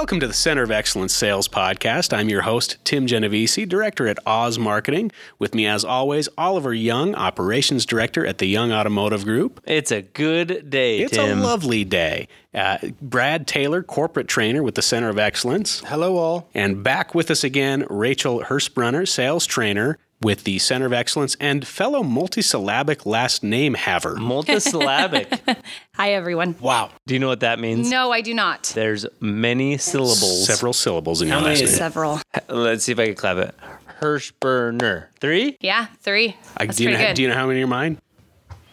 Welcome 0.00 0.20
to 0.20 0.26
the 0.26 0.32
Center 0.32 0.62
of 0.62 0.70
Excellence 0.70 1.14
Sales 1.14 1.46
Podcast. 1.46 2.16
I'm 2.16 2.30
your 2.30 2.40
host, 2.40 2.78
Tim 2.84 3.06
Genovese, 3.06 3.66
Director 3.68 4.08
at 4.08 4.18
Oz 4.24 4.58
Marketing. 4.58 5.12
With 5.38 5.54
me, 5.54 5.66
as 5.66 5.84
always, 5.84 6.26
Oliver 6.38 6.72
Young, 6.72 7.14
Operations 7.14 7.84
Director 7.84 8.24
at 8.24 8.38
the 8.38 8.46
Young 8.46 8.72
Automotive 8.72 9.24
Group. 9.24 9.60
It's 9.66 9.92
a 9.92 10.00
good 10.00 10.70
day, 10.70 11.00
It's 11.00 11.12
Tim. 11.12 11.38
a 11.40 11.42
lovely 11.42 11.84
day. 11.84 12.28
Uh, 12.54 12.78
Brad 13.02 13.46
Taylor, 13.46 13.82
Corporate 13.82 14.26
Trainer 14.26 14.62
with 14.62 14.74
the 14.74 14.80
Center 14.82 15.10
of 15.10 15.18
Excellence. 15.18 15.80
Hello, 15.80 16.16
all. 16.16 16.48
And 16.54 16.82
back 16.82 17.14
with 17.14 17.30
us 17.30 17.44
again, 17.44 17.86
Rachel 17.90 18.40
Hirsbrunner, 18.44 19.06
Sales 19.06 19.44
Trainer 19.44 19.98
with 20.22 20.44
the 20.44 20.58
Center 20.58 20.86
of 20.86 20.92
Excellence 20.92 21.36
and 21.40 21.66
fellow 21.66 22.02
multisyllabic 22.02 23.06
last 23.06 23.42
name 23.42 23.74
haver. 23.74 24.16
Multisyllabic. 24.16 25.56
Hi, 25.94 26.12
everyone. 26.12 26.56
Wow. 26.60 26.90
Do 27.06 27.14
you 27.14 27.20
know 27.20 27.28
what 27.28 27.40
that 27.40 27.58
means? 27.58 27.90
No, 27.90 28.12
I 28.12 28.20
do 28.20 28.34
not. 28.34 28.64
There's 28.74 29.06
many 29.20 29.78
syllables. 29.78 30.44
Several 30.46 30.72
syllables 30.72 31.22
in 31.22 31.28
your 31.28 31.40
last 31.40 31.60
name. 31.60 31.68
Several. 31.68 32.20
Let's 32.48 32.84
see 32.84 32.92
if 32.92 32.98
I 32.98 33.06
can 33.06 33.14
clap 33.14 33.38
it. 33.38 33.54
Hirsbrunner. 34.00 35.06
Three. 35.20 35.56
Yeah, 35.60 35.86
three. 36.00 36.36
I- 36.56 36.66
That's 36.66 36.76
do, 36.78 36.84
you 36.84 36.88
pretty 36.90 37.02
know, 37.02 37.08
good. 37.10 37.16
do 37.16 37.22
you 37.22 37.28
know 37.28 37.34
how 37.34 37.46
many 37.46 37.62
are 37.62 37.66
mine? 37.66 37.92
mind? 37.94 37.98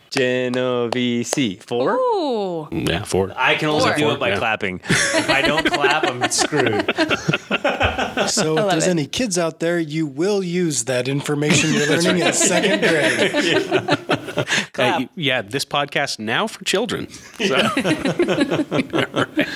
Genovese. 0.10 1.62
Four. 1.64 1.94
Ooh. 1.96 2.68
Mm, 2.72 2.90
yeah, 2.90 3.04
four. 3.04 3.32
I 3.36 3.56
can 3.56 3.70
only 3.70 3.84
Four. 3.90 3.96
do 3.98 4.12
it 4.12 4.20
by 4.20 4.30
Yeah. 4.30 4.38
clapping. 4.38 4.80
If 4.90 5.30
I 5.30 5.42
don't 5.42 5.66
clap, 5.66 6.06
I'm 6.06 6.22
scred. 6.30 6.88
So, 8.38 8.58
if 8.58 8.72
there's 8.72 8.88
it. 8.88 8.92
any 8.92 9.06
kids 9.08 9.38
out 9.38 9.60
there, 9.60 9.80
you 9.80 10.06
will 10.06 10.44
use 10.44 10.86
that 10.86 11.08
information 11.08 11.74
you're 11.74 11.88
learning 12.02 12.22
in 12.22 12.34
second 12.34 12.80
grade. 12.82 14.00
Uh, 14.78 15.06
yeah, 15.16 15.42
this 15.42 15.66
podcast 15.66 16.20
now 16.20 16.46
for 16.46 16.64
children. 16.64 17.10
So- 17.10 17.56
All 17.56 19.26
right. 19.26 19.48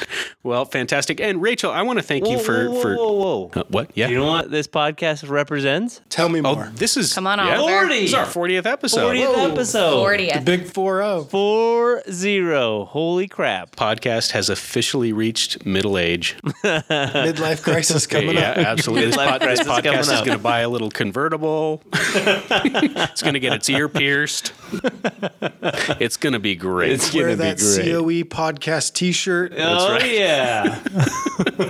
Well, 0.43 0.65
fantastic. 0.65 1.19
And 1.19 1.41
Rachel, 1.41 1.71
I 1.71 1.83
want 1.83 1.99
to 1.99 2.03
thank 2.03 2.27
you 2.27 2.39
for 2.39 2.69
whoa, 2.69 2.81
for 2.81 2.95
whoa, 2.95 3.13
whoa, 3.13 3.49
whoa. 3.53 3.61
Uh, 3.61 3.63
what? 3.69 3.91
Yeah. 3.93 4.07
Do 4.07 4.13
you 4.13 4.19
know 4.19 4.27
what 4.27 4.49
this 4.49 4.67
podcast 4.67 5.29
represents? 5.29 6.01
Tell 6.09 6.29
me 6.29 6.39
oh, 6.39 6.55
more. 6.55 6.71
this 6.73 6.97
is 6.97 7.13
Come 7.13 7.27
on, 7.27 7.37
yeah, 7.37 7.59
Oliver. 7.59 7.87
This 7.89 8.09
is 8.09 8.13
our 8.15 8.25
40th 8.25 8.65
episode. 8.65 9.15
40th 9.15 9.51
episode. 9.51 9.97
40th. 9.97 10.45
Big 10.45 10.65
4 10.65 10.97
0. 10.97 11.23
Four 11.25 12.01
zero. 12.09 12.85
Holy 12.85 13.27
crap. 13.27 13.75
Podcast 13.75 14.31
has 14.31 14.49
officially 14.49 15.13
reached 15.13 15.63
middle 15.65 15.97
age. 15.97 16.35
Midlife 16.63 17.61
crisis 17.61 18.07
coming 18.07 18.35
yeah, 18.35 18.51
up. 18.51 18.57
absolutely. 18.57 19.07
This, 19.07 19.15
pod, 19.17 19.41
this 19.41 19.61
podcast 19.61 20.01
is 20.01 20.21
going 20.21 20.37
to 20.37 20.39
buy 20.39 20.61
a 20.61 20.69
little 20.69 20.89
convertible. 20.89 21.83
it's 21.93 23.21
going 23.21 23.35
to 23.35 23.39
get 23.39 23.53
its 23.53 23.69
ear 23.69 23.87
pierced. 23.87 24.53
It's 25.99 26.17
going 26.17 26.33
to 26.33 26.39
be 26.39 26.55
great. 26.55 26.91
It's 26.91 27.13
Wear 27.13 27.35
gonna 27.35 27.55
be 27.55 27.61
great. 27.61 27.91
COE 27.91 28.23
podcast 28.35 28.93
t 28.93 29.11
shirt. 29.11 29.53
oh 29.57 29.93
right. 29.93 30.11
yeah. 30.11 30.81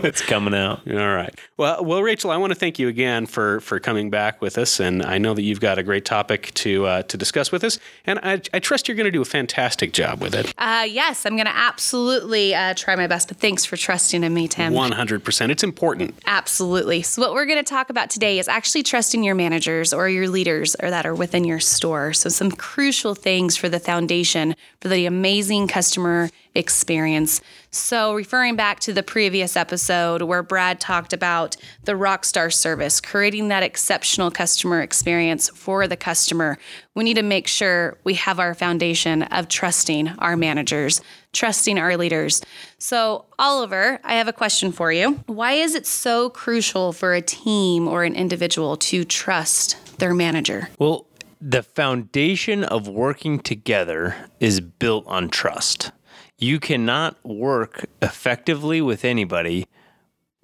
it's 0.04 0.22
coming 0.22 0.54
out. 0.54 0.82
All 0.90 1.16
right. 1.16 1.38
Well, 1.58 1.84
well, 1.84 2.02
Rachel, 2.02 2.32
I 2.32 2.38
want 2.38 2.52
to 2.52 2.60
thank 2.60 2.80
you 2.80 2.88
again 2.88 3.26
for 3.26 3.60
for 3.62 3.80
coming 3.80 4.10
back 4.10 4.42
with 4.42 4.58
us, 4.58 4.80
and 4.80 5.04
I 5.04 5.18
know 5.18 5.34
that 5.34 5.42
you've 5.42 5.60
got 5.60 5.78
a 5.78 5.84
great 5.84 6.06
topic 6.06 6.54
to 6.56 6.86
uh, 6.86 7.02
to 7.04 7.18
discuss 7.18 7.52
with 7.52 7.64
us, 7.64 7.80
and 8.06 8.20
I, 8.24 8.42
I 8.54 8.60
trust 8.60 8.88
you're 8.88 8.96
going 8.96 9.06
to 9.06 9.12
do 9.12 9.22
a 9.22 9.26
fantastic 9.26 9.94
job 9.94 10.22
with 10.22 10.34
it. 10.34 10.54
Uh, 10.58 10.86
yes, 10.88 11.26
I'm 11.26 11.36
going 11.36 11.46
to 11.46 11.56
absolutely 11.56 12.56
uh, 12.56 12.74
try 12.76 12.96
my 12.96 13.08
best. 13.08 13.28
But 13.28 13.38
thanks 13.38 13.66
for 13.66 13.76
trusting 13.78 14.24
in 14.24 14.34
me, 14.34 14.48
Tim. 14.48 14.74
One 14.74 14.92
hundred 14.92 15.24
percent. 15.24 15.52
It's 15.52 15.64
important. 15.64 16.16
Absolutely. 16.26 17.02
So, 17.02 17.22
what 17.22 17.34
we're 17.34 17.46
going 17.46 17.64
to 17.64 17.70
talk 17.70 17.90
about 17.90 18.10
today 18.10 18.40
is 18.40 18.48
actually 18.48 18.84
trusting 18.84 19.24
your 19.24 19.36
managers 19.36 19.94
or 19.94 20.08
your 20.10 20.28
leaders 20.28 20.76
or 20.82 20.90
that 20.90 21.06
are 21.06 21.16
within 21.16 21.44
your 21.44 21.60
store. 21.60 22.14
So, 22.14 22.30
some 22.30 22.52
crucial 22.52 22.91
things 23.16 23.56
for 23.56 23.70
the 23.70 23.80
foundation 23.80 24.56
for 24.80 24.90
the 24.90 25.06
amazing 25.06 25.68
customer 25.68 26.30
experience. 26.56 27.42
So, 27.70 28.14
referring 28.14 28.56
back 28.56 28.82
to 28.82 28.94
the 28.94 29.04
previous 29.04 29.56
episode 29.56 30.22
where 30.24 30.44
Brad 30.44 30.80
talked 30.80 31.14
about 31.14 31.56
the 31.86 31.94
Rockstar 31.94 32.52
service, 32.52 33.00
creating 33.00 33.48
that 33.48 33.64
exceptional 33.64 34.30
customer 34.30 34.82
experience 34.82 35.50
for 35.50 35.88
the 35.88 35.96
customer, 35.96 36.58
we 36.96 37.06
need 37.06 37.16
to 37.16 37.24
make 37.24 37.48
sure 37.48 37.98
we 38.04 38.16
have 38.16 38.40
our 38.40 38.54
foundation 38.54 39.24
of 39.24 39.48
trusting 39.48 40.10
our 40.20 40.36
managers, 40.36 41.00
trusting 41.32 41.78
our 41.78 41.96
leaders. 41.96 42.42
So, 42.78 43.26
Oliver, 43.40 44.00
I 44.04 44.16
have 44.16 44.28
a 44.28 44.34
question 44.34 44.74
for 44.74 44.92
you. 44.92 45.24
Why 45.28 45.54
is 45.54 45.76
it 45.76 45.88
so 45.88 46.30
crucial 46.30 46.92
for 46.92 47.14
a 47.14 47.22
team 47.22 47.88
or 47.88 48.04
an 48.04 48.16
individual 48.16 48.76
to 48.78 49.06
trust 49.06 49.98
their 50.00 50.14
manager? 50.14 50.70
Well, 50.78 51.06
the 51.42 51.64
foundation 51.64 52.64
of 52.64 52.88
working 52.88 53.40
together 53.40 54.16
is 54.40 54.62
built 54.62 55.06
on 55.08 55.30
trust. 55.30 55.92
You 56.38 56.60
cannot 56.60 57.24
work 57.26 57.86
effectively 58.02 58.80
with 58.80 59.04
anybody 59.04 59.66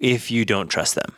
if 0.00 0.30
you 0.30 0.44
don't 0.44 0.68
trust 0.68 0.96
them, 0.96 1.14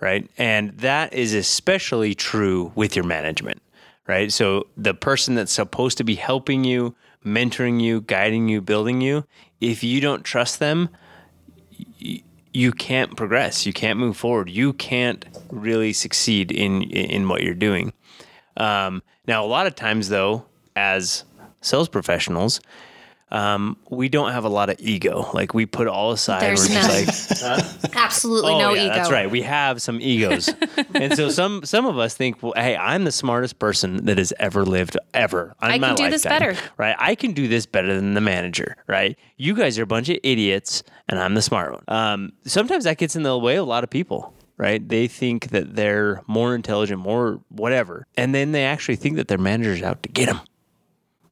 right? 0.00 0.30
And 0.38 0.70
that 0.78 1.12
is 1.12 1.34
especially 1.34 2.14
true 2.14 2.72
with 2.76 2.94
your 2.94 3.04
management, 3.04 3.60
right? 4.06 4.32
So 4.32 4.68
the 4.76 4.94
person 4.94 5.34
that's 5.34 5.52
supposed 5.52 5.98
to 5.98 6.04
be 6.04 6.14
helping 6.14 6.62
you, 6.62 6.94
mentoring 7.24 7.80
you, 7.80 8.02
guiding 8.02 8.48
you, 8.48 8.60
building 8.60 9.00
you, 9.00 9.24
if 9.60 9.82
you 9.82 10.00
don't 10.00 10.24
trust 10.24 10.60
them, 10.60 10.88
you 12.52 12.72
can't 12.72 13.16
progress. 13.16 13.66
You 13.66 13.72
can't 13.72 13.98
move 13.98 14.16
forward. 14.16 14.48
You 14.48 14.72
can't 14.72 15.24
really 15.50 15.92
succeed 15.92 16.50
in 16.50 16.82
in 16.82 17.28
what 17.28 17.42
you're 17.42 17.54
doing. 17.54 17.92
Um, 18.56 19.02
now, 19.26 19.44
a 19.44 19.48
lot 19.48 19.66
of 19.66 19.74
times, 19.74 20.08
though, 20.08 20.46
as 20.74 21.24
sales 21.60 21.88
professionals, 21.88 22.60
um, 23.30 23.76
we 23.90 24.08
don't 24.08 24.30
have 24.30 24.44
a 24.44 24.48
lot 24.48 24.70
of 24.70 24.76
ego. 24.78 25.28
Like 25.34 25.52
we 25.52 25.66
put 25.66 25.88
all 25.88 26.12
aside. 26.12 26.42
There's 26.42 26.68
just 26.68 27.42
like, 27.42 27.94
Absolutely 27.96 28.52
oh, 28.52 28.58
no 28.58 28.74
yeah, 28.74 28.84
ego. 28.84 28.94
That's 28.94 29.10
right. 29.10 29.28
We 29.28 29.42
have 29.42 29.82
some 29.82 30.00
egos, 30.00 30.48
and 30.94 31.16
so 31.16 31.28
some 31.30 31.64
some 31.64 31.86
of 31.86 31.98
us 31.98 32.14
think, 32.14 32.40
well, 32.40 32.52
hey, 32.54 32.76
I'm 32.76 33.02
the 33.04 33.10
smartest 33.12 33.58
person 33.58 34.04
that 34.04 34.18
has 34.18 34.32
ever 34.38 34.64
lived 34.64 34.96
ever. 35.12 35.54
I 35.58 35.78
can 35.78 35.96
do 35.96 36.08
this 36.08 36.22
better. 36.22 36.56
right? 36.76 36.94
I 36.98 37.16
can 37.16 37.32
do 37.32 37.48
this 37.48 37.66
better 37.66 37.94
than 37.96 38.14
the 38.14 38.20
manager, 38.20 38.76
right? 38.86 39.18
You 39.36 39.54
guys 39.54 39.76
are 39.78 39.82
a 39.82 39.86
bunch 39.86 40.08
of 40.08 40.18
idiots, 40.22 40.84
and 41.08 41.18
I'm 41.18 41.34
the 41.34 41.42
smart 41.42 41.72
one. 41.72 41.84
Um, 41.88 42.32
sometimes 42.44 42.84
that 42.84 42.96
gets 42.96 43.16
in 43.16 43.24
the 43.24 43.36
way 43.36 43.56
of 43.56 43.66
a 43.66 43.68
lot 43.68 43.82
of 43.82 43.90
people. 43.90 44.34
Right? 44.58 44.86
They 44.88 45.06
think 45.06 45.48
that 45.50 45.76
they're 45.76 46.22
more 46.26 46.54
intelligent, 46.54 47.00
more 47.00 47.40
whatever. 47.48 48.06
And 48.16 48.34
then 48.34 48.52
they 48.52 48.64
actually 48.64 48.96
think 48.96 49.16
that 49.16 49.28
their 49.28 49.36
manager's 49.38 49.82
out 49.82 50.02
to 50.04 50.08
get 50.08 50.26
them. 50.26 50.40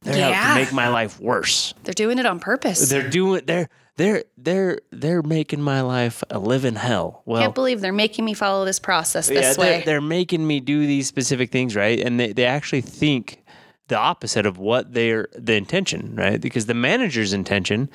They're 0.03 0.23
out 0.25 0.29
Yeah. 0.29 0.49
to 0.49 0.59
make 0.59 0.71
my 0.73 0.89
life 0.89 1.19
worse. 1.19 1.73
They're 1.83 1.93
doing 1.93 2.19
it 2.19 2.27
on 2.27 2.39
purpose. 2.39 2.87
They're 2.87 3.09
doing 3.09 3.41
they're 3.47 3.67
they're 3.97 4.25
they're 4.37 4.79
they're 4.91 5.23
making 5.23 5.61
my 5.61 5.81
life 5.81 6.23
a 6.29 6.37
living 6.37 6.75
hell. 6.75 7.23
Well, 7.25 7.41
Can't 7.41 7.55
believe 7.55 7.81
they're 7.81 7.91
making 7.93 8.25
me 8.25 8.35
follow 8.35 8.63
this 8.65 8.77
process 8.77 9.27
yeah, 9.29 9.39
this 9.41 9.57
they're, 9.57 9.77
way. 9.79 9.83
they're 9.83 10.01
making 10.01 10.45
me 10.45 10.59
do 10.59 10.85
these 10.85 11.07
specific 11.07 11.51
things, 11.51 11.75
right? 11.75 11.99
And 11.99 12.19
they, 12.19 12.31
they 12.33 12.45
actually 12.45 12.81
think 12.81 13.43
the 13.87 13.97
opposite 13.97 14.45
of 14.45 14.59
what 14.59 14.93
they're 14.93 15.29
the 15.33 15.53
intention, 15.55 16.15
right? 16.15 16.39
Because 16.39 16.67
the 16.67 16.73
manager's 16.75 17.33
intention 17.33 17.89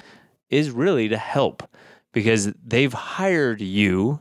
is 0.49 0.71
really 0.71 1.09
to 1.09 1.17
help 1.19 1.63
because 2.13 2.53
they've 2.67 2.93
hired 2.93 3.61
you 3.61 4.21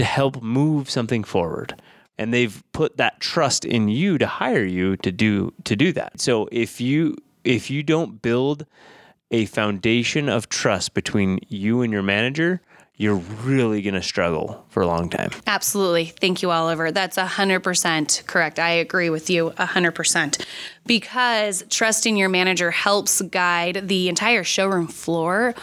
to 0.00 0.04
help 0.04 0.42
move 0.42 0.88
something 0.88 1.22
forward. 1.22 1.74
And 2.16 2.32
they've 2.32 2.62
put 2.72 2.96
that 2.96 3.20
trust 3.20 3.66
in 3.66 3.88
you 3.88 4.16
to 4.16 4.26
hire 4.26 4.64
you 4.64 4.96
to 4.96 5.12
do 5.12 5.52
to 5.64 5.76
do 5.76 5.92
that. 5.92 6.22
So 6.22 6.48
if 6.50 6.80
you 6.80 7.16
if 7.44 7.70
you 7.70 7.82
don't 7.82 8.22
build 8.22 8.64
a 9.30 9.44
foundation 9.44 10.30
of 10.30 10.48
trust 10.48 10.94
between 10.94 11.38
you 11.48 11.82
and 11.82 11.92
your 11.92 12.02
manager, 12.02 12.62
you're 12.96 13.22
really 13.44 13.82
going 13.82 13.94
to 13.94 14.02
struggle 14.02 14.64
for 14.70 14.82
a 14.82 14.86
long 14.86 15.10
time. 15.10 15.30
Absolutely. 15.46 16.06
Thank 16.06 16.40
you, 16.42 16.50
Oliver. 16.50 16.90
That's 16.90 17.16
100% 17.16 18.26
correct. 18.26 18.58
I 18.58 18.70
agree 18.70 19.08
with 19.08 19.30
you 19.30 19.50
100%. 19.50 20.44
Because 20.84 21.62
trusting 21.70 22.16
your 22.16 22.28
manager 22.28 22.70
helps 22.70 23.22
guide 23.22 23.88
the 23.88 24.08
entire 24.08 24.44
showroom 24.44 24.86
floor, 24.86 25.54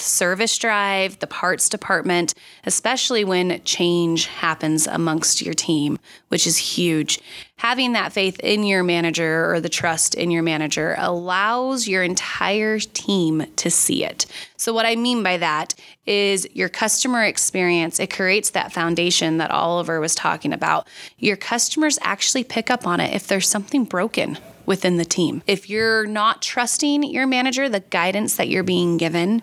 service 0.00 0.56
drive, 0.58 1.18
the 1.18 1.26
parts 1.26 1.68
department, 1.68 2.34
especially 2.64 3.24
when 3.24 3.62
change 3.64 4.26
happens 4.26 4.86
amongst 4.86 5.42
your 5.42 5.54
team, 5.54 5.98
which 6.28 6.46
is 6.46 6.56
huge. 6.56 7.20
Having 7.56 7.92
that 7.94 8.12
faith 8.12 8.38
in 8.40 8.62
your 8.62 8.84
manager 8.84 9.52
or 9.52 9.60
the 9.60 9.68
trust 9.68 10.14
in 10.14 10.30
your 10.30 10.42
manager 10.42 10.94
allows 10.98 11.88
your 11.88 12.02
entire 12.02 12.78
team 12.78 13.44
to 13.56 13.70
see 13.70 14.04
it. 14.04 14.26
So, 14.56 14.72
what 14.72 14.86
I 14.86 14.94
mean 14.94 15.22
by 15.22 15.38
that 15.38 15.74
is 16.06 16.46
your 16.52 16.68
customer 16.68 17.24
experience, 17.24 17.98
it 17.98 18.14
creates 18.14 18.50
that 18.50 18.72
foundation 18.72 19.38
that 19.38 19.50
Oliver 19.50 19.98
was 20.00 20.14
talking 20.14 20.52
about. 20.52 20.86
Your 21.18 21.36
customers 21.36 21.98
actually 22.02 22.44
pick 22.44 22.70
up 22.70 22.86
on 22.86 23.00
it 23.00 23.12
if 23.12 23.26
there's 23.26 23.48
something 23.48 23.84
broken 23.84 24.38
within 24.68 24.98
the 24.98 25.04
team. 25.04 25.42
If 25.46 25.70
you're 25.70 26.06
not 26.06 26.42
trusting 26.42 27.02
your 27.02 27.26
manager, 27.26 27.70
the 27.70 27.80
guidance 27.80 28.36
that 28.36 28.48
you're 28.48 28.62
being 28.62 28.98
given, 28.98 29.42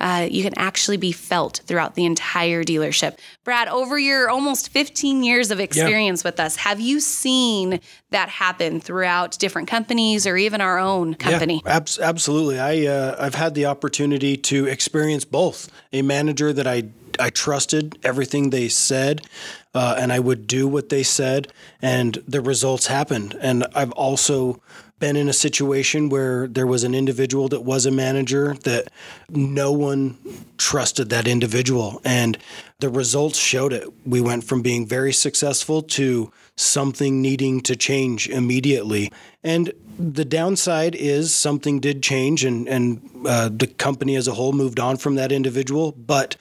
uh, 0.00 0.26
you 0.28 0.42
can 0.42 0.52
actually 0.58 0.96
be 0.96 1.12
felt 1.12 1.60
throughout 1.66 1.94
the 1.94 2.04
entire 2.04 2.64
dealership. 2.64 3.18
Brad, 3.44 3.68
over 3.68 3.98
your 3.98 4.28
almost 4.28 4.68
15 4.70 5.22
years 5.22 5.50
of 5.50 5.60
experience 5.60 6.24
with 6.24 6.40
us, 6.40 6.56
have 6.56 6.80
you 6.80 7.00
seen 7.00 7.80
that 8.10 8.28
happen 8.28 8.80
throughout 8.80 9.38
different 9.38 9.68
companies 9.68 10.26
or 10.26 10.36
even 10.36 10.60
our 10.60 10.78
own 10.78 11.14
company? 11.14 11.62
Yeah, 11.64 11.76
abs- 11.76 11.98
absolutely. 11.98 12.58
I 12.58 12.86
uh, 12.86 13.16
I've 13.18 13.36
had 13.36 13.54
the 13.54 13.66
opportunity 13.66 14.36
to 14.36 14.66
experience 14.66 15.24
both 15.24 15.70
a 15.92 16.02
manager 16.02 16.52
that 16.52 16.66
I 16.66 16.84
I 17.18 17.30
trusted 17.30 17.98
everything 18.02 18.50
they 18.50 18.68
said, 18.68 19.22
uh, 19.74 19.96
and 19.98 20.12
I 20.12 20.18
would 20.18 20.46
do 20.46 20.66
what 20.66 20.88
they 20.88 21.02
said, 21.02 21.52
and 21.80 22.22
the 22.26 22.40
results 22.40 22.86
happened. 22.86 23.36
And 23.40 23.66
I've 23.74 23.92
also 23.92 24.60
been 24.98 25.16
in 25.16 25.28
a 25.28 25.32
situation 25.32 26.08
where 26.08 26.46
there 26.46 26.66
was 26.66 26.84
an 26.84 26.94
individual 26.94 27.48
that 27.48 27.64
was 27.64 27.84
a 27.84 27.90
manager 27.90 28.54
that 28.62 28.88
no 29.28 29.72
one 29.72 30.16
trusted 30.56 31.10
that 31.10 31.26
individual, 31.26 32.00
and 32.04 32.38
the 32.78 32.88
results 32.88 33.38
showed 33.38 33.72
it. 33.72 33.88
We 34.06 34.20
went 34.20 34.44
from 34.44 34.62
being 34.62 34.86
very 34.86 35.12
successful 35.12 35.82
to 35.82 36.32
something 36.56 37.20
needing 37.20 37.60
to 37.62 37.74
change 37.74 38.28
immediately. 38.28 39.10
And 39.42 39.72
the 39.98 40.24
downside 40.24 40.94
is 40.94 41.34
something 41.34 41.80
did 41.80 42.02
change, 42.02 42.44
and 42.44 42.68
and 42.68 43.10
uh, 43.26 43.50
the 43.52 43.66
company 43.66 44.16
as 44.16 44.28
a 44.28 44.34
whole 44.34 44.52
moved 44.52 44.78
on 44.78 44.96
from 44.96 45.16
that 45.16 45.32
individual, 45.32 45.92
but 45.92 46.36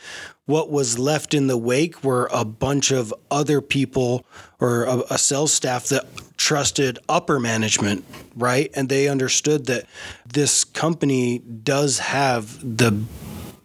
what 0.45 0.69
was 0.69 0.99
left 0.99 1.33
in 1.33 1.47
the 1.47 1.57
wake 1.57 2.03
were 2.03 2.29
a 2.33 2.43
bunch 2.43 2.91
of 2.91 3.13
other 3.31 3.61
people 3.61 4.25
or 4.59 4.83
a, 4.83 5.03
a, 5.11 5.17
sales 5.17 5.53
staff 5.53 5.87
that 5.87 6.05
trusted 6.35 6.99
upper 7.07 7.39
management, 7.39 8.03
right? 8.35 8.69
And 8.75 8.89
they 8.89 9.07
understood 9.07 9.67
that 9.67 9.85
this 10.25 10.65
company 10.65 11.39
does 11.39 11.99
have 11.99 12.59
the 12.61 12.91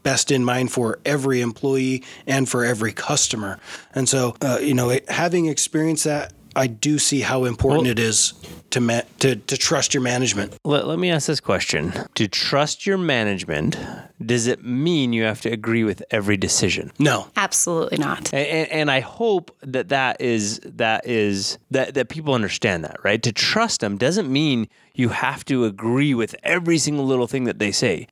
best 0.04 0.30
in 0.30 0.44
mind 0.44 0.70
for 0.70 1.00
every 1.04 1.40
employee 1.40 2.04
and 2.26 2.48
for 2.48 2.64
every 2.64 2.92
customer. 2.92 3.58
And 3.94 4.08
so, 4.08 4.36
uh, 4.40 4.58
you 4.60 4.74
know, 4.74 4.90
it, 4.90 5.10
having 5.10 5.46
experienced 5.46 6.04
that, 6.04 6.32
I 6.58 6.66
do 6.66 6.98
see 6.98 7.20
how 7.20 7.44
important 7.44 7.84
well, 7.84 7.92
it 7.92 7.98
is 8.00 8.34
to, 8.70 8.80
ma- 8.80 9.02
to 9.20 9.36
to 9.36 9.56
trust 9.56 9.94
your 9.94 10.02
management. 10.02 10.58
Let, 10.64 10.88
let 10.88 10.98
me 10.98 11.10
ask 11.10 11.28
this 11.28 11.40
question: 11.40 11.92
To 12.16 12.26
trust 12.26 12.84
your 12.84 12.98
management, 12.98 13.78
does 14.24 14.48
it 14.48 14.64
mean 14.64 15.12
you 15.12 15.22
have 15.22 15.40
to 15.42 15.52
agree 15.52 15.84
with 15.84 16.02
every 16.10 16.36
decision? 16.36 16.92
No, 16.98 17.28
absolutely 17.36 17.98
not. 17.98 18.34
And, 18.34 18.46
and, 18.46 18.72
and 18.72 18.90
I 18.90 19.00
hope 19.00 19.56
that 19.62 19.90
that 19.90 20.20
is 20.20 20.58
that 20.64 21.06
is 21.06 21.58
that 21.70 21.94
that 21.94 22.08
people 22.08 22.34
understand 22.34 22.84
that, 22.84 22.96
right? 23.04 23.22
To 23.22 23.32
trust 23.32 23.80
them 23.80 23.96
doesn't 23.96 24.30
mean 24.30 24.68
you 24.94 25.10
have 25.10 25.44
to 25.44 25.64
agree 25.64 26.12
with 26.12 26.34
every 26.42 26.78
single 26.78 27.06
little 27.06 27.28
thing 27.28 27.44
that 27.44 27.60
they 27.60 27.70
say 27.70 28.08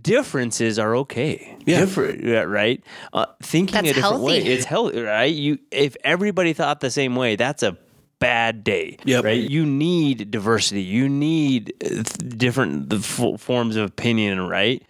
differences 0.00 0.78
are 0.78 0.96
okay. 0.96 1.56
Yeah. 1.64 1.80
Different, 1.80 2.48
right? 2.48 2.82
Uh, 3.12 3.26
thinking 3.42 3.74
that's 3.74 3.90
a 3.90 3.94
different 3.94 4.14
healthy. 4.14 4.24
way, 4.24 4.38
it's 4.38 4.64
healthy, 4.64 5.00
right? 5.00 5.34
You, 5.34 5.58
if 5.70 5.96
everybody 6.04 6.52
thought 6.52 6.80
the 6.80 6.90
same 6.90 7.14
way, 7.14 7.36
that's 7.36 7.62
a 7.62 7.76
bad 8.18 8.62
day, 8.62 8.96
yep. 9.04 9.24
right? 9.24 9.50
You 9.50 9.66
need 9.66 10.30
diversity. 10.30 10.82
You 10.82 11.08
need 11.08 11.74
uh, 11.84 12.02
different 12.36 12.88
the 12.88 12.98
f- 12.98 13.40
forms 13.40 13.76
of 13.76 13.84
opinion, 13.84 14.46
right? 14.46 14.82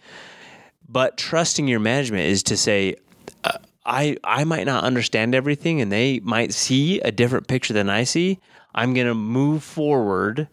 But 0.87 1.17
trusting 1.17 1.67
your 1.67 1.79
management 1.79 2.25
is 2.25 2.43
to 2.43 2.57
say, 2.57 2.95
uh, 3.43 3.57
I 3.85 4.17
I 4.23 4.43
might 4.43 4.65
not 4.65 4.83
understand 4.83 5.33
everything, 5.33 5.81
and 5.81 5.91
they 5.91 6.19
might 6.19 6.53
see 6.53 7.01
a 7.01 7.11
different 7.11 7.47
picture 7.47 7.73
than 7.73 7.89
I 7.89 8.03
see. 8.03 8.39
I'm 8.75 8.93
going 8.93 9.07
to 9.07 9.15
move 9.15 9.63
forward 9.63 10.47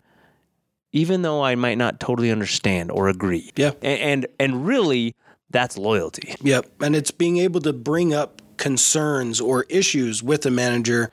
even 0.93 1.23
though 1.23 1.43
I 1.43 1.55
might 1.55 1.79
not 1.79 2.01
totally 2.01 2.31
understand 2.31 2.91
or 2.91 3.09
agree. 3.09 3.51
Yeah. 3.57 3.73
And, 3.83 4.01
and 4.01 4.27
and, 4.39 4.67
really 4.67 5.15
that's 5.51 5.77
loyalty. 5.77 6.35
Yep. 6.43 6.83
And 6.83 6.95
it's 6.95 7.11
being 7.11 7.39
able 7.39 7.61
to 7.63 7.73
bring 7.73 8.15
up 8.15 8.40
concerns 8.61 9.41
or 9.41 9.65
issues 9.71 10.23
with 10.23 10.45
a 10.45 10.51
manager 10.51 11.11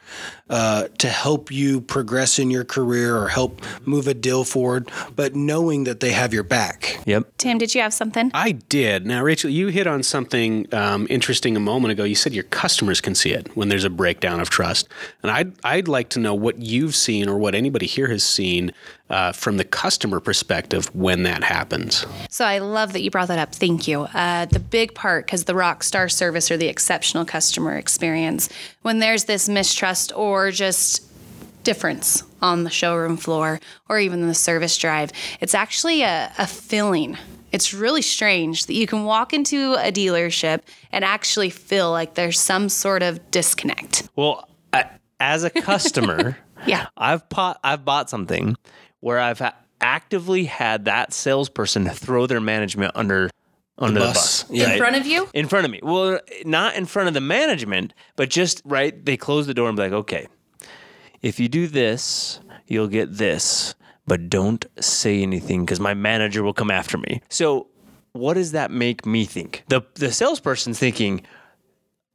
uh, 0.50 0.88
to 0.98 1.08
help 1.08 1.50
you 1.50 1.82
progress 1.82 2.38
in 2.40 2.52
your 2.52 2.66
career 2.66 3.18
or 3.18 3.30
help 3.30 3.62
move 3.88 4.08
a 4.08 4.14
deal 4.14 4.44
forward, 4.44 4.92
but 5.16 5.34
knowing 5.34 5.86
that 5.86 6.02
they 6.02 6.12
have 6.12 6.34
your 6.34 6.44
back. 6.44 7.00
Yep. 7.06 7.38
Tim, 7.38 7.58
did 7.58 7.74
you 7.74 7.82
have 7.82 7.94
something? 7.94 8.32
I 8.34 8.52
did. 8.52 9.06
Now, 9.06 9.24
Rachel, 9.24 9.50
you 9.50 9.68
hit 9.70 9.88
on 9.88 10.04
something 10.04 10.68
um, 10.74 11.08
interesting 11.10 11.56
a 11.56 11.60
moment 11.62 11.94
ago. 11.94 12.04
You 12.04 12.16
said 12.16 12.34
your 12.34 12.44
customers 12.44 13.00
can 13.00 13.16
see 13.16 13.32
it 13.32 13.56
when 13.56 13.70
there's 13.70 13.86
a 13.86 13.90
breakdown 13.90 14.42
of 14.42 14.50
trust, 14.50 14.90
and 15.24 15.32
I'd 15.32 15.54
I'd 15.64 15.88
like 15.88 16.10
to 16.10 16.20
know 16.20 16.36
what 16.36 16.62
you've 16.62 16.96
seen 16.96 17.30
or 17.30 17.38
what 17.38 17.56
anybody 17.56 17.86
here 17.86 18.08
has 18.08 18.24
seen 18.24 18.74
uh, 19.10 19.32
from 19.32 19.56
the 19.56 19.64
customer 19.64 20.20
perspective 20.20 20.94
when 20.94 21.24
that 21.24 21.44
happens. 21.44 22.06
So 22.30 22.44
I 22.46 22.60
love 22.60 22.92
that 22.94 23.02
you 23.02 23.10
brought 23.10 23.30
that 23.30 23.40
up. 23.40 23.56
Thank 23.56 23.88
you. 23.88 24.02
Uh, 24.02 24.46
the 24.46 24.60
big 24.60 24.94
part, 24.94 25.26
because 25.26 25.46
the 25.46 25.56
rock 25.56 25.84
star 25.84 26.10
service 26.10 26.52
or 26.52 26.58
the 26.58 26.68
exceptional 26.68 27.24
customer 27.24 27.37
experience, 27.76 28.50
when 28.82 29.00
there's 29.00 29.26
this 29.26 29.48
mistrust 29.50 30.12
or 30.16 30.52
just 30.52 31.04
difference 31.64 32.24
on 32.42 32.64
the 32.64 32.70
showroom 32.70 33.18
floor 33.18 33.60
or 33.90 34.00
even 34.00 34.26
the 34.26 34.34
service 34.34 34.78
drive, 34.78 35.12
it's 35.42 35.54
actually 35.54 36.02
a, 36.02 36.32
a 36.38 36.48
feeling. 36.48 37.18
It's 37.52 37.74
really 37.74 38.02
strange 38.02 38.68
that 38.68 38.74
you 38.74 38.88
can 38.88 39.04
walk 39.04 39.34
into 39.34 39.74
a 39.74 39.92
dealership 39.92 40.62
and 40.92 41.04
actually 41.04 41.50
feel 41.50 41.92
like 41.92 42.14
there's 42.14 42.40
some 42.40 42.70
sort 42.70 43.04
of 43.04 43.32
disconnect. 43.32 44.08
Well, 44.16 44.48
I, 44.72 44.86
as 45.20 45.44
a 45.44 45.50
customer, 45.50 46.38
yeah, 46.66 46.88
I've 46.96 47.28
bought 47.30 47.60
I've 47.64 47.84
bought 47.84 48.10
something 48.10 48.56
where 49.00 49.20
I've 49.20 49.42
actively 49.82 50.46
had 50.46 50.86
that 50.86 51.14
salesperson 51.14 51.88
throw 51.90 52.28
their 52.28 52.42
management 52.42 52.94
under 52.96 53.30
under 53.78 54.00
the 54.00 54.06
bus, 54.08 54.44
the 54.44 54.60
bus 54.60 54.68
in 54.68 54.78
front 54.78 54.96
of 54.96 55.06
you. 55.06 55.30
In 55.34 55.48
front 55.48 55.66
of 55.66 55.72
me. 55.72 55.80
Well, 55.84 56.20
not 56.46 56.76
in 56.76 56.86
front 56.86 57.08
of 57.08 57.14
the 57.14 57.22
management, 57.22 57.94
but 58.16 58.30
just 58.30 58.62
right. 58.66 59.06
They 59.06 59.18
close 59.18 59.48
the 59.48 59.54
door 59.54 59.68
and 59.70 59.76
be 59.76 59.84
like, 59.84 59.92
"Okay, 59.92 60.28
if 61.22 61.40
you 61.40 61.48
do 61.48 61.68
this, 61.68 62.40
you'll 62.66 62.88
get 62.88 63.18
this, 63.18 63.76
but 64.06 64.30
don't 64.30 64.66
say 64.80 65.22
anything 65.22 65.66
because 65.66 65.80
my 65.80 65.94
manager 65.94 66.44
will 66.44 66.54
come 66.54 66.72
after 66.72 66.98
me." 66.98 67.22
So, 67.30 67.68
what 68.14 68.34
does 68.34 68.52
that 68.54 68.72
make 68.72 69.06
me 69.06 69.26
think? 69.26 69.64
The 69.68 69.82
the 69.96 70.12
salesperson's 70.12 70.80
thinking. 70.80 71.22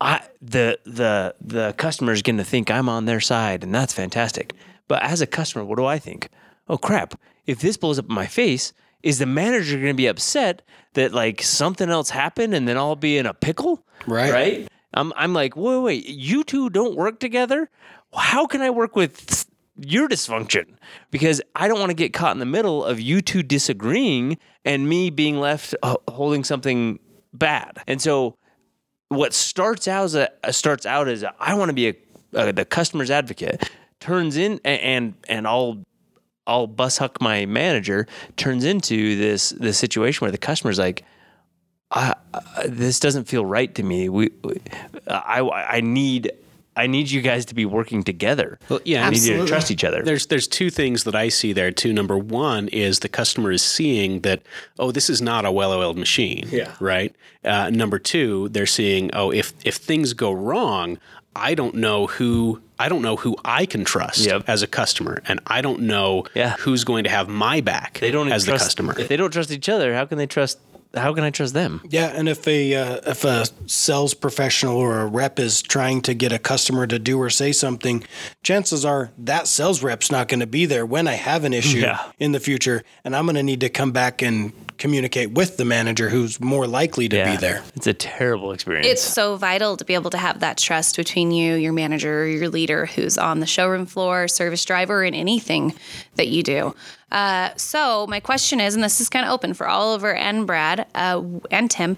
I, 0.01 0.21
the 0.41 0.81
the 0.85 1.37
the 1.41 1.75
customer 1.79 2.11
is 2.11 2.23
going 2.23 2.39
to 2.39 2.45
think 2.45 2.73
I'm 2.73 2.89
on 2.89 3.05
their 3.05 3.21
side, 3.21 3.63
and 3.63 3.73
that's 3.73 3.93
fantastic. 3.93 4.53
But 4.89 5.01
as 5.05 5.21
a 5.21 5.29
customer, 5.29 5.65
what 5.65 5.79
do 5.79 5.85
I 5.85 6.01
think? 6.01 6.29
oh 6.69 6.79
crap, 6.79 7.19
if 7.47 7.61
this 7.61 7.77
blows 7.77 7.99
up 7.99 8.09
in 8.09 8.15
my 8.15 8.27
face, 8.27 8.73
is 9.03 9.19
the 9.19 9.27
manager 9.27 9.77
going 9.77 9.89
to 9.89 9.95
be 9.95 10.07
upset 10.07 10.63
that 10.95 11.13
like 11.13 11.43
something 11.43 11.91
else 11.91 12.11
happened 12.11 12.55
and 12.55 12.69
then 12.69 12.77
I'll 12.77 12.97
be 12.97 13.19
in 13.19 13.27
a 13.27 13.35
pickle? 13.35 13.85
Right. 14.07 14.33
Right. 14.33 14.69
I'm, 14.95 15.13
I'm 15.17 15.33
like, 15.33 15.57
wait, 15.57 15.79
wait, 15.79 16.09
you 16.09 16.45
two 16.45 16.69
don't 16.71 16.97
work 16.97 17.19
together? 17.19 17.71
How 18.15 18.47
can 18.47 18.61
I 18.61 18.71
work 18.71 18.95
with 18.95 19.47
your 19.77 20.09
dysfunction? 20.09 20.77
Because 21.11 21.41
I 21.57 21.67
don't 21.67 21.79
want 21.79 21.91
to 21.91 21.95
get 21.95 22.13
caught 22.13 22.33
in 22.33 22.41
the 22.41 22.47
middle 22.47 22.85
of 22.85 23.01
you 23.01 23.23
two 23.23 23.43
disagreeing 23.43 24.39
and 24.65 24.89
me 24.89 25.11
being 25.11 25.41
left 25.41 25.75
uh, 25.83 25.97
holding 26.09 26.45
something 26.45 26.99
bad. 27.33 27.79
And 27.87 28.03
so 28.03 28.37
what 29.09 29.33
starts 29.33 29.89
out 29.89 30.05
as 30.05 30.15
a, 30.15 30.31
starts 30.53 30.85
out 30.85 31.09
as 31.09 31.23
a, 31.23 31.35
I 31.41 31.55
want 31.55 31.71
to 31.71 31.75
be 31.75 31.89
a, 31.89 31.95
a, 32.35 32.53
the 32.53 32.65
customer's 32.65 33.11
advocate 33.11 33.71
turns 34.01 34.37
in 34.37 34.61
and, 34.65 34.81
and 34.81 35.15
and 35.29 35.47
I'll 35.47 35.83
I'll 36.47 36.67
bus 36.67 36.99
huck 36.99 37.21
my 37.21 37.47
manager 37.47 38.07
turns 38.37 38.65
into 38.65 39.17
this 39.17 39.51
this 39.51 39.79
situation 39.79 40.25
where 40.25 40.33
the 40.33 40.39
customer's 40.39 40.79
like, 40.79 41.05
I, 41.91 42.15
I, 42.35 42.67
this 42.67 42.99
doesn't 42.99 43.25
feel 43.25 43.45
right 43.45 43.75
to 43.75 43.83
me. 43.83 44.09
We, 44.09 44.31
we, 44.43 44.61
I, 45.07 45.41
I 45.41 45.81
need. 45.81 46.33
I 46.75 46.87
need 46.87 47.11
you 47.11 47.21
guys 47.21 47.45
to 47.45 47.55
be 47.55 47.67
working 47.67 48.03
together. 48.03 48.59
Well, 48.71 48.81
yeah, 48.87 49.07
I 49.07 49.11
need 49.11 49.23
you 49.25 49.37
to 49.37 49.47
trust 49.47 49.71
each 49.71 49.85
other. 49.85 50.03
There's 50.03 50.25
there's 50.29 50.49
two 50.49 50.71
things 50.71 51.05
that 51.05 51.15
I 51.15 51.29
see 51.29 51.53
there 51.53 51.71
too. 51.71 51.93
Number 51.93 52.17
one 52.17 52.69
is 52.69 53.01
the 53.01 53.11
customer 53.11 53.53
is 53.53 53.63
seeing 53.63 54.21
that 54.21 54.41
oh 54.79 54.91
this 54.91 55.11
is 55.11 55.21
not 55.21 55.45
a 55.45 55.53
well-oiled 55.53 55.99
machine. 55.99 56.49
Yeah. 56.51 56.73
Right. 56.81 57.15
Uh, 57.45 57.69
number 57.69 57.99
two, 57.99 58.49
they're 58.49 58.65
seeing 58.65 59.11
oh 59.13 59.31
if 59.31 59.53
if 59.67 59.77
things 59.77 60.15
go 60.15 60.33
wrong, 60.33 60.99
I 61.37 61.55
don't 61.55 61.75
know 61.75 62.07
who 62.07 62.63
I 62.83 62.89
don't 62.89 63.03
know 63.03 63.15
who 63.15 63.37
I 63.45 63.65
can 63.65 63.85
trust 63.85 64.27
yep. 64.27 64.43
as 64.49 64.65
a 64.65 64.67
customer, 64.67 65.23
and 65.29 65.39
I 65.47 65.61
don't 65.61 65.83
know 65.83 66.27
yeah. 66.35 66.57
who's 66.59 66.83
going 66.83 67.05
to 67.05 67.11
have 67.11 67.29
my 67.29 67.61
back. 67.61 68.01
They 68.01 68.11
don't 68.11 68.33
as 68.33 68.45
trust, 68.45 68.65
the 68.65 68.65
customer. 68.65 68.99
If 68.99 69.07
they 69.07 69.17
don't 69.17 69.31
trust 69.31 69.53
each 69.53 69.69
other, 69.69 69.95
how 69.95 70.05
can 70.05 70.19
they 70.19 70.27
trust? 70.27 70.59
How 70.95 71.15
can 71.15 71.25
I 71.25 71.31
trust 71.31 71.55
them? 71.55 71.81
Yeah, 71.89 72.13
and 72.15 72.29
if 72.29 72.47
a 72.47 72.75
uh, 72.75 73.01
if 73.07 73.25
a 73.25 73.47
sales 73.67 74.15
professional 74.15 74.77
or 74.77 75.01
a 75.01 75.07
rep 75.07 75.39
is 75.39 75.63
trying 75.63 76.03
to 76.03 76.15
get 76.15 76.33
a 76.33 76.39
customer 76.39 76.87
to 76.87 76.99
do 76.99 77.19
or 77.19 77.31
say 77.31 77.53
something, 77.53 78.05
chances 78.43 78.85
are 78.85 79.11
that 79.19 79.47
sales 79.47 79.83
rep's 79.83 80.11
not 80.11 80.29
going 80.29 80.41
to 80.41 80.47
be 80.47 80.67
there 80.67 80.85
when 80.85 81.09
I 81.09 81.15
have 81.15 81.45
an 81.45 81.55
issue 81.55 81.79
yeah. 81.79 82.13
in 82.19 82.33
the 82.33 82.41
future, 82.41 82.83
and 83.05 83.17
I'm 83.17 83.25
going 83.25 83.37
to 83.37 83.43
need 83.43 83.61
to 83.61 83.71
come 83.71 83.93
back 83.93 84.23
and 84.23 84.53
communicate 84.83 85.31
with 85.31 85.59
the 85.59 85.65
manager 85.65 86.09
who's 86.09 86.41
more 86.41 86.67
likely 86.67 87.09
to 87.09 87.17
yeah, 87.17 87.31
be 87.31 87.37
there. 87.37 87.63
It's 87.77 87.87
a 87.87 87.95
terrible 87.95 88.51
experience. 88.51 88.87
It's 88.89 89.03
so 89.03 89.37
vital 89.37 89.77
to 89.77 89.85
be 89.85 89.95
able 89.95 90.11
to 90.11 90.19
have 90.19 90.41
that 90.41 90.59
trust 90.59 90.97
between 90.97 91.31
you, 91.31 91.55
your 91.55 91.73
manager, 91.73 92.23
or 92.23 92.27
your 92.27 92.49
leader 92.49 92.87
who's 92.87 93.17
on 93.17 93.41
the 93.41 93.47
showroom 93.47 93.87
floor, 93.87 94.27
service 94.27 94.65
driver, 94.65 95.05
and 95.05 95.15
anything 95.15 95.75
that 96.17 96.29
you 96.29 96.43
do. 96.43 96.75
Uh, 97.13 97.51
so, 97.57 98.07
my 98.09 98.19
question 98.19 98.59
is, 98.61 98.75
and 98.75 98.83
this 98.83 99.01
is 99.01 99.09
kind 99.09 99.25
of 99.25 99.31
open 99.33 99.55
for 99.55 99.69
Oliver 99.69 100.13
and 100.15 100.47
Brad 100.47 100.87
uh, 100.95 101.23
and 101.51 101.71
Tim 101.71 101.97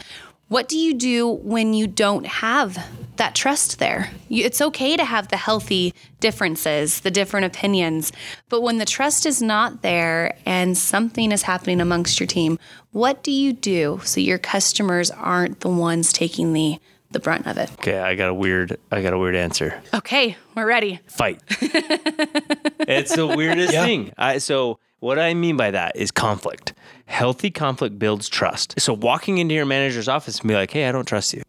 what 0.48 0.68
do 0.68 0.78
you 0.78 0.94
do 0.94 1.28
when 1.28 1.72
you 1.72 1.86
don't 1.86 2.26
have 2.26 2.78
that 3.16 3.34
trust 3.34 3.78
there? 3.78 4.10
You, 4.28 4.44
it's 4.44 4.60
okay 4.60 4.96
to 4.96 5.04
have 5.04 5.28
the 5.28 5.36
healthy 5.36 5.94
differences, 6.20 7.00
the 7.00 7.10
different 7.10 7.46
opinions, 7.46 8.12
but 8.48 8.60
when 8.60 8.78
the 8.78 8.84
trust 8.84 9.24
is 9.24 9.40
not 9.40 9.82
there 9.82 10.36
and 10.44 10.76
something 10.76 11.32
is 11.32 11.42
happening 11.42 11.80
amongst 11.80 12.20
your 12.20 12.26
team, 12.26 12.58
what 12.92 13.22
do 13.22 13.32
you 13.32 13.52
do 13.52 14.00
so 14.04 14.20
your 14.20 14.38
customers 14.38 15.10
aren't 15.10 15.60
the 15.60 15.68
ones 15.68 16.12
taking 16.12 16.52
the 16.52 16.78
the 17.10 17.20
brunt 17.20 17.46
of 17.46 17.56
it. 17.58 17.70
Okay, 17.74 17.96
I 17.96 18.16
got 18.16 18.28
a 18.28 18.34
weird 18.34 18.76
I 18.90 19.00
got 19.00 19.12
a 19.12 19.18
weird 19.18 19.36
answer. 19.36 19.80
Okay, 19.94 20.36
we're 20.56 20.66
ready. 20.66 20.98
Fight. 21.06 21.40
it's 21.50 23.14
the 23.14 23.26
weirdest 23.26 23.72
Yeah. 23.72 23.84
thing. 23.84 24.12
I, 24.18 24.38
so 24.38 24.80
what 25.04 25.18
I 25.18 25.34
mean 25.34 25.58
by 25.58 25.70
that 25.70 25.96
is 25.96 26.10
conflict. 26.10 26.72
Healthy 27.04 27.50
conflict 27.50 27.98
builds 27.98 28.26
trust. 28.26 28.80
So 28.80 28.94
walking 28.94 29.36
into 29.36 29.54
your 29.54 29.66
manager's 29.66 30.08
office 30.08 30.38
and 30.40 30.48
be 30.48 30.54
like, 30.54 30.70
"Hey, 30.70 30.88
I 30.88 30.92
don't 30.92 31.04
trust 31.04 31.34
you." 31.34 31.42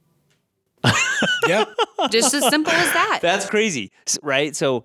Yeah. 1.48 1.66
Just 2.12 2.34
as 2.34 2.48
simple 2.50 2.74
as 2.74 2.92
that. 2.94 3.20
That's 3.22 3.50
crazy, 3.50 3.92
right? 4.22 4.56
So, 4.56 4.84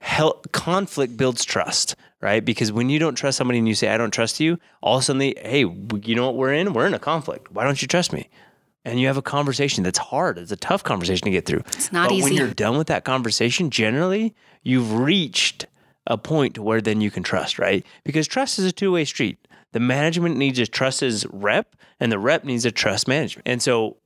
hel- 0.00 0.40
conflict 0.52 1.16
builds 1.16 1.44
trust, 1.44 1.96
right? 2.20 2.44
Because 2.44 2.70
when 2.70 2.90
you 2.90 2.98
don't 2.98 3.14
trust 3.14 3.38
somebody 3.38 3.58
and 3.58 3.66
you 3.66 3.74
say, 3.74 3.88
"I 3.88 3.96
don't 3.96 4.12
trust 4.12 4.38
you," 4.38 4.58
all 4.82 4.96
of 4.98 5.02
a 5.02 5.04
sudden 5.04 5.18
they, 5.18 5.34
"Hey, 5.42 5.60
you 5.60 6.14
know 6.14 6.26
what? 6.26 6.36
We're 6.36 6.52
in. 6.52 6.72
We're 6.74 6.86
in 6.86 6.94
a 6.94 6.98
conflict. 6.98 7.50
Why 7.50 7.64
don't 7.64 7.82
you 7.82 7.88
trust 7.88 8.12
me?" 8.12 8.28
And 8.84 9.00
you 9.00 9.06
have 9.06 9.16
a 9.16 9.22
conversation 9.22 9.82
that's 9.84 9.98
hard. 9.98 10.38
It's 10.38 10.52
a 10.52 10.56
tough 10.56 10.84
conversation 10.84 11.24
to 11.24 11.30
get 11.30 11.46
through. 11.46 11.62
It's 11.68 11.92
not 11.92 12.08
but 12.10 12.20
When 12.22 12.34
you're 12.34 12.54
done 12.54 12.78
with 12.78 12.88
that 12.88 13.04
conversation, 13.04 13.70
generally 13.70 14.34
you've 14.62 14.92
reached 14.92 15.66
a 16.06 16.18
point 16.18 16.58
where 16.58 16.80
then 16.80 17.00
you 17.00 17.10
can 17.10 17.22
trust, 17.22 17.58
right? 17.58 17.84
Because 18.04 18.26
trust 18.26 18.58
is 18.58 18.64
a 18.64 18.72
two-way 18.72 19.04
street. 19.04 19.38
The 19.72 19.80
management 19.80 20.36
needs 20.36 20.58
to 20.58 20.66
trust 20.66 21.00
his 21.00 21.26
rep, 21.30 21.76
and 22.00 22.10
the 22.12 22.18
rep 22.18 22.44
needs 22.44 22.64
to 22.64 22.72
trust 22.72 23.08
management. 23.08 23.46
And 23.46 23.62
so 23.62 23.96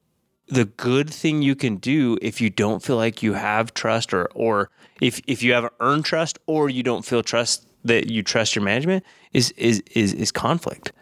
the 0.48 0.64
good 0.66 1.10
thing 1.10 1.42
you 1.42 1.56
can 1.56 1.76
do 1.76 2.18
if 2.22 2.40
you 2.40 2.50
don't 2.50 2.82
feel 2.82 2.96
like 2.96 3.22
you 3.22 3.32
have 3.32 3.74
trust 3.74 4.14
or 4.14 4.26
or 4.34 4.70
if 5.00 5.20
if 5.26 5.42
you 5.42 5.52
haven't 5.54 5.72
earned 5.80 6.04
trust 6.04 6.38
or 6.46 6.70
you 6.70 6.82
don't 6.84 7.04
feel 7.04 7.22
trust 7.22 7.66
that 7.84 8.08
you 8.10 8.22
trust 8.22 8.54
your 8.54 8.64
management 8.64 9.04
is 9.32 9.50
is 9.52 9.82
is 9.94 10.12
is 10.12 10.30
conflict. 10.30 10.92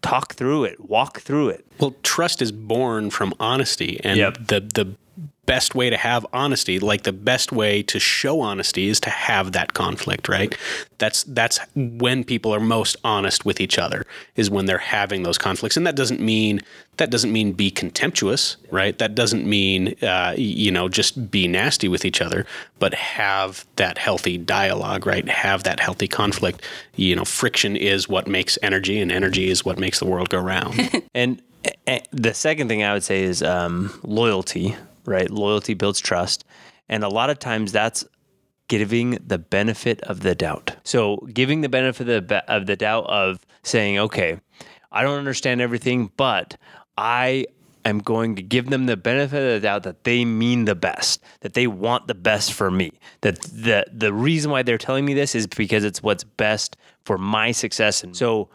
Talk 0.00 0.34
through 0.34 0.62
it, 0.64 0.78
walk 0.88 1.20
through 1.22 1.48
it. 1.48 1.66
Well, 1.80 1.96
trust 2.04 2.40
is 2.40 2.52
born 2.52 3.10
from 3.10 3.34
honesty, 3.40 3.98
and 4.04 4.16
Yep. 4.16 4.34
the 4.46 4.60
the 4.60 4.96
best 5.48 5.74
way 5.74 5.88
to 5.88 5.96
have 5.96 6.26
honesty, 6.32 6.78
like 6.78 7.02
the 7.04 7.12
best 7.12 7.50
way 7.50 7.82
to 7.82 7.98
show 7.98 8.40
honesty, 8.42 8.88
is 8.88 9.00
to 9.00 9.10
have 9.10 9.52
that 9.52 9.72
conflict. 9.72 10.28
Right? 10.28 10.56
That's 10.98 11.24
that's 11.24 11.58
when 11.74 12.22
people 12.22 12.54
are 12.54 12.60
most 12.60 12.96
honest 13.02 13.44
with 13.46 13.60
each 13.60 13.78
other 13.78 14.04
is 14.36 14.50
when 14.50 14.66
they're 14.66 14.78
having 14.78 15.22
those 15.22 15.38
conflicts, 15.38 15.76
and 15.76 15.86
that 15.86 15.96
doesn't 15.96 16.20
mean 16.20 16.60
that 16.98 17.10
doesn't 17.10 17.32
mean 17.32 17.52
be 17.52 17.70
contemptuous, 17.70 18.56
right? 18.70 18.98
That 18.98 19.14
doesn't 19.14 19.46
mean 19.46 19.94
uh, 20.02 20.34
you 20.36 20.70
know 20.70 20.88
just 20.88 21.30
be 21.30 21.48
nasty 21.48 21.88
with 21.88 22.04
each 22.04 22.20
other, 22.20 22.44
but 22.78 22.92
have 22.94 23.66
that 23.76 23.96
healthy 23.96 24.36
dialogue, 24.36 25.06
right? 25.06 25.26
Have 25.28 25.62
that 25.64 25.80
healthy 25.80 26.08
conflict. 26.08 26.62
You 26.96 27.16
know, 27.16 27.24
friction 27.24 27.74
is 27.74 28.08
what 28.08 28.26
makes 28.26 28.58
energy, 28.62 29.00
and 29.00 29.10
energy 29.10 29.48
is 29.48 29.64
what 29.64 29.78
makes 29.78 29.98
the 29.98 30.06
world 30.06 30.28
go 30.28 30.40
round. 30.40 30.78
And 31.14 31.42
eh, 31.86 32.00
the 32.12 32.32
second 32.34 32.68
thing 32.68 32.84
I 32.84 32.92
would 32.92 33.02
say 33.02 33.22
is 33.22 33.42
um, 33.42 33.98
loyalty, 34.04 34.76
right? 35.08 35.30
Loyalty 35.30 35.74
builds 35.74 36.00
trust. 36.00 36.44
And 36.88 37.04
a 37.04 37.08
lot 37.08 37.30
of 37.30 37.38
times 37.38 37.72
that's 37.72 38.04
giving 38.68 39.18
the 39.26 39.38
benefit 39.38 40.00
of 40.02 40.20
the 40.20 40.34
doubt. 40.34 40.76
So, 40.84 41.16
giving 41.32 41.62
the 41.62 41.68
benefit 41.68 42.08
of 42.08 42.28
the, 42.28 42.52
of 42.52 42.66
the 42.66 42.76
doubt 42.76 43.06
of 43.06 43.44
saying, 43.62 43.98
okay, 43.98 44.40
I 44.92 45.02
don't 45.02 45.18
understand 45.18 45.60
everything, 45.60 46.10
but 46.16 46.56
I 46.96 47.46
am 47.84 47.98
going 48.00 48.36
to 48.36 48.42
give 48.42 48.70
them 48.70 48.86
the 48.86 48.96
benefit 48.96 49.38
of 49.38 49.60
the 49.60 49.66
doubt 49.66 49.82
that 49.84 50.04
they 50.04 50.24
mean 50.24 50.66
the 50.66 50.74
best, 50.74 51.22
that 51.40 51.54
they 51.54 51.66
want 51.66 52.06
the 52.06 52.14
best 52.14 52.52
for 52.52 52.70
me, 52.70 52.92
that 53.22 53.40
the, 53.42 53.86
the 53.92 54.12
reason 54.12 54.50
why 54.50 54.62
they're 54.62 54.78
telling 54.78 55.04
me 55.04 55.14
this 55.14 55.34
is 55.34 55.46
because 55.46 55.84
it's 55.84 56.02
what's 56.02 56.24
best 56.24 56.76
for 57.04 57.18
my 57.18 57.52
success. 57.52 58.04
And 58.04 58.14
so, 58.16 58.48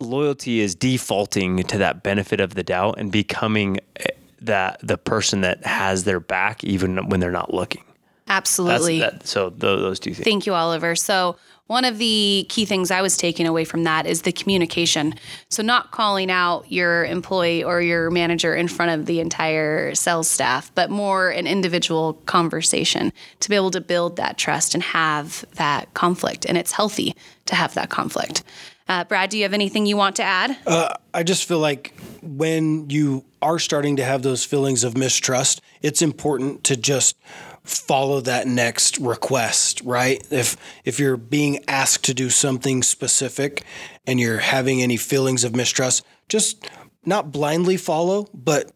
loyalty 0.00 0.60
is 0.60 0.74
defaulting 0.74 1.58
to 1.64 1.78
that 1.78 2.02
benefit 2.02 2.40
of 2.40 2.54
the 2.54 2.62
doubt 2.62 2.96
and 2.98 3.12
becoming 3.12 3.78
that 4.42 4.80
the 4.82 4.98
person 4.98 5.42
that 5.42 5.64
has 5.64 6.04
their 6.04 6.20
back 6.20 6.64
even 6.64 7.08
when 7.08 7.20
they're 7.20 7.30
not 7.30 7.52
looking. 7.52 7.84
Absolutely. 8.30 9.00
that. 9.00 9.26
So 9.26 9.50
tho- 9.50 9.80
those 9.80 9.98
two 9.98 10.14
things. 10.14 10.24
Thank 10.24 10.46
you, 10.46 10.54
Oliver. 10.54 10.94
So, 10.94 11.36
one 11.66 11.84
of 11.84 11.98
the 11.98 12.46
key 12.48 12.64
things 12.64 12.90
I 12.90 13.00
was 13.00 13.16
taking 13.16 13.46
away 13.46 13.64
from 13.64 13.84
that 13.84 14.04
is 14.04 14.22
the 14.22 14.32
communication. 14.32 15.14
So, 15.50 15.62
not 15.62 15.92
calling 15.92 16.28
out 16.28 16.70
your 16.70 17.04
employee 17.04 17.62
or 17.62 17.80
your 17.80 18.10
manager 18.10 18.54
in 18.56 18.66
front 18.66 18.90
of 18.90 19.06
the 19.06 19.20
entire 19.20 19.94
sales 19.94 20.28
staff, 20.28 20.72
but 20.74 20.90
more 20.90 21.30
an 21.30 21.46
individual 21.46 22.14
conversation 22.26 23.12
to 23.38 23.48
be 23.48 23.54
able 23.54 23.70
to 23.70 23.80
build 23.80 24.16
that 24.16 24.36
trust 24.36 24.74
and 24.74 24.82
have 24.82 25.44
that 25.54 25.94
conflict. 25.94 26.44
And 26.44 26.58
it's 26.58 26.72
healthy 26.72 27.14
to 27.46 27.54
have 27.54 27.74
that 27.74 27.88
conflict. 27.88 28.42
Uh, 28.90 29.04
Brad, 29.04 29.30
do 29.30 29.36
you 29.36 29.44
have 29.44 29.54
anything 29.54 29.86
you 29.86 29.96
want 29.96 30.16
to 30.16 30.24
add? 30.24 30.56
I 31.14 31.22
just 31.22 31.46
feel 31.46 31.60
like 31.60 31.94
when 32.22 32.90
you 32.90 33.24
are 33.40 33.60
starting 33.60 33.94
to 33.96 34.04
have 34.04 34.22
those 34.22 34.44
feelings 34.44 34.82
of 34.82 34.96
mistrust, 34.96 35.60
it's 35.80 36.02
important 36.02 36.64
to 36.64 36.76
just 36.76 37.16
follow 37.62 38.20
that 38.22 38.48
next 38.48 38.98
request, 38.98 39.80
right? 39.84 40.20
If 40.32 40.56
if 40.84 40.98
you're 40.98 41.16
being 41.16 41.64
asked 41.68 42.06
to 42.06 42.14
do 42.14 42.30
something 42.30 42.82
specific 42.82 43.62
and 44.08 44.18
you're 44.18 44.38
having 44.38 44.82
any 44.82 44.96
feelings 44.96 45.44
of 45.44 45.54
mistrust, 45.54 46.04
just 46.28 46.68
not 47.06 47.30
blindly 47.30 47.76
follow, 47.76 48.26
but 48.34 48.72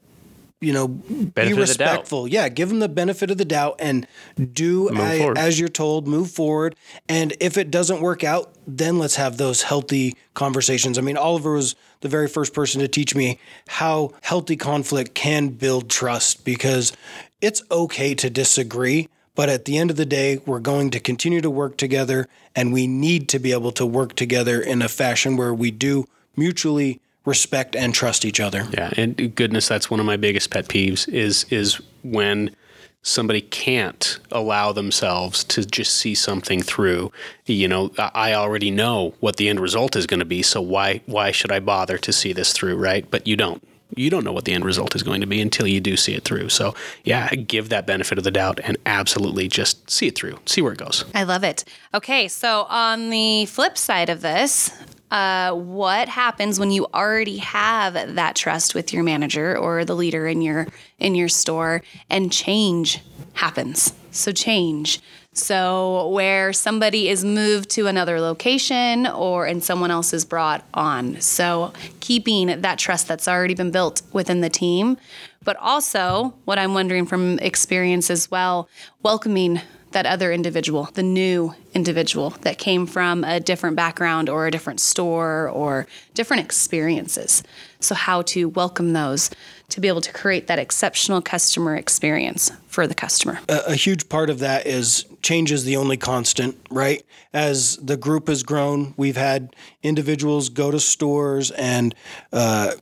you 0.64 0.72
know, 0.72 0.88
Benefit 0.88 1.34
be 1.34 1.40
of 1.40 1.48
the 1.48 1.54
doubt. 1.54 1.58
respectful. 1.60 2.28
Yeah, 2.28 2.48
give 2.48 2.68
them 2.68 2.78
the 2.80 2.88
benefit 2.88 3.30
of 3.30 3.38
the 3.38 3.44
doubt 3.44 3.76
and 3.78 4.06
do 4.52 4.90
as 5.36 5.60
you're 5.60 5.68
told, 5.68 6.08
move 6.08 6.30
forward. 6.30 6.74
And 7.08 7.34
if 7.40 7.58
it 7.58 7.70
doesn't 7.70 8.00
work 8.00 8.24
out, 8.24 8.54
then 8.66 8.98
let's 8.98 9.16
have 9.16 9.36
those 9.36 9.62
healthy 9.62 10.16
conversations. 10.34 10.98
I 10.98 11.02
mean, 11.02 11.16
Oliver 11.16 11.52
was 11.52 11.76
the 12.00 12.08
very 12.08 12.28
first 12.28 12.54
person 12.54 12.80
to 12.80 12.88
teach 12.88 13.14
me 13.14 13.38
how 13.68 14.12
healthy 14.22 14.56
conflict 14.56 15.14
can 15.14 15.48
build 15.48 15.90
trust 15.90 16.44
because 16.44 16.92
it's 17.40 17.62
okay 17.70 18.14
to 18.14 18.30
disagree. 18.30 19.08
But 19.34 19.48
at 19.48 19.64
the 19.64 19.78
end 19.78 19.90
of 19.90 19.96
the 19.96 20.06
day, 20.06 20.40
we're 20.46 20.60
going 20.60 20.90
to 20.90 21.00
continue 21.00 21.40
to 21.40 21.50
work 21.50 21.76
together, 21.76 22.28
and 22.54 22.72
we 22.72 22.86
need 22.86 23.28
to 23.30 23.40
be 23.40 23.50
able 23.50 23.72
to 23.72 23.84
work 23.84 24.14
together 24.14 24.60
in 24.60 24.80
a 24.80 24.88
fashion 24.88 25.36
where 25.36 25.52
we 25.52 25.72
do 25.72 26.06
mutually 26.36 27.00
respect 27.24 27.74
and 27.74 27.94
trust 27.94 28.24
each 28.24 28.40
other. 28.40 28.66
Yeah, 28.72 28.90
and 28.96 29.34
goodness, 29.34 29.68
that's 29.68 29.90
one 29.90 30.00
of 30.00 30.06
my 30.06 30.16
biggest 30.16 30.50
pet 30.50 30.68
peeves 30.68 31.08
is 31.08 31.44
is 31.50 31.80
when 32.02 32.54
somebody 33.02 33.42
can't 33.42 34.18
allow 34.32 34.72
themselves 34.72 35.44
to 35.44 35.64
just 35.64 35.94
see 35.94 36.14
something 36.14 36.62
through. 36.62 37.12
You 37.46 37.68
know, 37.68 37.92
I 37.98 38.10
I 38.14 38.34
already 38.34 38.70
know 38.70 39.14
what 39.20 39.36
the 39.36 39.48
end 39.48 39.60
result 39.60 39.96
is 39.96 40.06
going 40.06 40.20
to 40.20 40.26
be, 40.26 40.42
so 40.42 40.60
why 40.60 41.00
why 41.06 41.30
should 41.30 41.52
I 41.52 41.60
bother 41.60 41.98
to 41.98 42.12
see 42.12 42.32
this 42.32 42.52
through, 42.52 42.76
right? 42.76 43.08
But 43.10 43.26
you 43.26 43.36
don't. 43.36 43.66
You 43.96 44.10
don't 44.10 44.24
know 44.24 44.32
what 44.32 44.44
the 44.44 44.52
end 44.52 44.64
result 44.64 44.96
is 44.96 45.04
going 45.04 45.20
to 45.20 45.26
be 45.26 45.40
until 45.40 45.68
you 45.68 45.80
do 45.80 45.96
see 45.96 46.14
it 46.14 46.24
through. 46.24 46.48
So, 46.48 46.74
yeah, 47.04 47.28
give 47.28 47.68
that 47.68 47.86
benefit 47.86 48.18
of 48.18 48.24
the 48.24 48.30
doubt 48.32 48.58
and 48.64 48.76
absolutely 48.86 49.46
just 49.46 49.88
see 49.88 50.08
it 50.08 50.16
through. 50.16 50.38
See 50.46 50.62
where 50.62 50.72
it 50.72 50.78
goes. 50.78 51.04
I 51.14 51.22
love 51.22 51.44
it. 51.44 51.64
Okay, 51.92 52.26
so 52.26 52.62
on 52.70 53.10
the 53.10 53.44
flip 53.46 53.78
side 53.78 54.08
of 54.08 54.20
this, 54.20 54.72
uh, 55.14 55.54
what 55.54 56.08
happens 56.08 56.58
when 56.58 56.72
you 56.72 56.86
already 56.92 57.36
have 57.36 58.16
that 58.16 58.34
trust 58.34 58.74
with 58.74 58.92
your 58.92 59.04
manager 59.04 59.56
or 59.56 59.84
the 59.84 59.94
leader 59.94 60.26
in 60.26 60.42
your 60.42 60.66
in 60.98 61.14
your 61.14 61.28
store, 61.28 61.82
and 62.10 62.32
change 62.32 63.00
happens? 63.34 63.92
So 64.10 64.32
change. 64.32 65.00
So 65.32 66.08
where 66.08 66.52
somebody 66.52 67.08
is 67.08 67.24
moved 67.24 67.70
to 67.70 67.86
another 67.86 68.20
location 68.20 69.06
or 69.06 69.46
and 69.46 69.62
someone 69.62 69.92
else 69.92 70.12
is 70.12 70.24
brought 70.24 70.64
on. 70.74 71.20
So 71.20 71.72
keeping 72.00 72.60
that 72.62 72.78
trust 72.80 73.06
that's 73.06 73.28
already 73.28 73.54
been 73.54 73.70
built 73.70 74.02
within 74.12 74.40
the 74.40 74.50
team, 74.50 74.96
but 75.44 75.56
also 75.58 76.34
what 76.44 76.58
I'm 76.58 76.74
wondering 76.74 77.06
from 77.06 77.38
experience 77.38 78.10
as 78.10 78.32
well, 78.32 78.68
welcoming 79.04 79.60
that 79.94 80.06
other 80.06 80.30
individual, 80.30 80.90
the 80.94 81.02
new 81.02 81.54
individual 81.72 82.30
that 82.42 82.58
came 82.58 82.86
from 82.86 83.24
a 83.24 83.40
different 83.40 83.76
background 83.76 84.28
or 84.28 84.46
a 84.46 84.50
different 84.50 84.80
store 84.80 85.48
or 85.48 85.86
different 86.12 86.42
experiences. 86.44 87.42
So, 87.80 87.94
how 87.94 88.22
to 88.22 88.48
welcome 88.48 88.92
those 88.92 89.30
to 89.70 89.80
be 89.80 89.88
able 89.88 90.02
to 90.02 90.12
create 90.12 90.46
that 90.48 90.58
exceptional 90.58 91.22
customer 91.22 91.74
experience 91.76 92.52
for 92.66 92.86
the 92.86 92.94
customer. 92.94 93.40
a, 93.48 93.60
a 93.68 93.74
huge 93.74 94.08
part 94.08 94.30
of 94.30 94.40
that 94.40 94.66
is 94.66 95.06
change 95.22 95.50
is 95.50 95.64
the 95.64 95.76
only 95.76 95.96
constant, 95.96 96.56
right? 96.70 97.02
As 97.32 97.76
the 97.78 97.96
group 97.96 98.28
has 98.28 98.42
grown, 98.42 98.94
we've 98.96 99.16
had 99.16 99.56
individuals 99.82 100.48
go 100.48 100.70
to 100.70 100.78
stores 100.78 101.50
and 101.52 101.94
uh, 102.32 102.72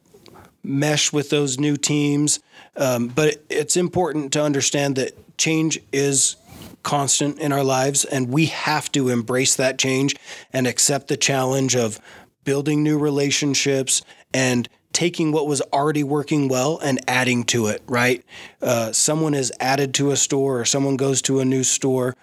mesh 0.62 1.12
with 1.12 1.31
those 1.31 1.59
new 1.59 1.76
teams. 1.76 2.40
Um, 2.76 3.09
but 3.09 3.42
it's 3.50 3.76
important 3.76 4.33
to 4.33 4.42
understand 4.42 4.97
that 4.97 5.12
change 5.37 5.78
is 5.92 6.37
constant 6.83 7.39
in 7.39 7.53
our 7.53 7.65
lives, 7.65 8.05
and 8.05 8.29
we 8.29 8.47
have 8.47 8.91
to 8.93 9.09
embrace 9.09 9.55
that 9.57 9.79
change 9.79 10.17
and 10.53 10.67
accept 10.67 11.09
the 11.09 11.17
challenge 11.17 11.77
of 11.77 12.01
building 12.45 12.83
new 12.83 12.99
relationships 12.99 14.03
and 14.35 14.69
taking 14.93 15.33
what 15.33 15.47
was 15.47 15.62
already 15.73 16.05
working 16.05 16.49
well 16.49 16.79
and 16.79 17.01
adding 17.09 17.45
to 17.45 17.67
it, 17.67 17.83
right? 17.87 18.25
Uh, 18.61 18.93
someone 18.93 19.35
is 19.35 19.53
added 19.59 19.95
to 19.95 20.11
a 20.11 20.17
store 20.17 20.61
or 20.61 20.65
someone 20.65 20.97
goes 20.97 21.23
to 21.23 21.41
a 21.41 21.45
new 21.45 21.65
store 21.65 22.15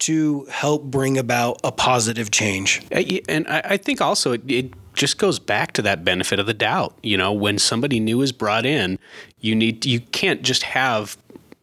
to 0.00 0.46
help 0.46 0.82
bring 0.84 1.18
about 1.18 1.60
a 1.62 1.70
positive 1.70 2.30
change. 2.30 2.82
And 3.28 3.46
I, 3.48 3.62
I 3.64 3.76
think 3.76 4.00
also 4.00 4.32
it, 4.32 4.50
it 4.50 4.72
just 4.94 5.18
goes 5.18 5.38
back 5.38 5.72
to 5.72 5.82
that 5.82 6.04
benefit 6.04 6.38
of 6.38 6.46
the 6.46 6.54
doubt. 6.54 6.96
You 7.02 7.16
know, 7.16 7.32
when 7.32 7.58
somebody 7.58 8.00
new 8.00 8.22
is 8.22 8.32
brought 8.32 8.66
in, 8.66 8.98
you 9.40 9.54
need 9.54 9.84
you 9.84 10.00
can't 10.00 10.42
just 10.42 10.62
have 10.62 11.16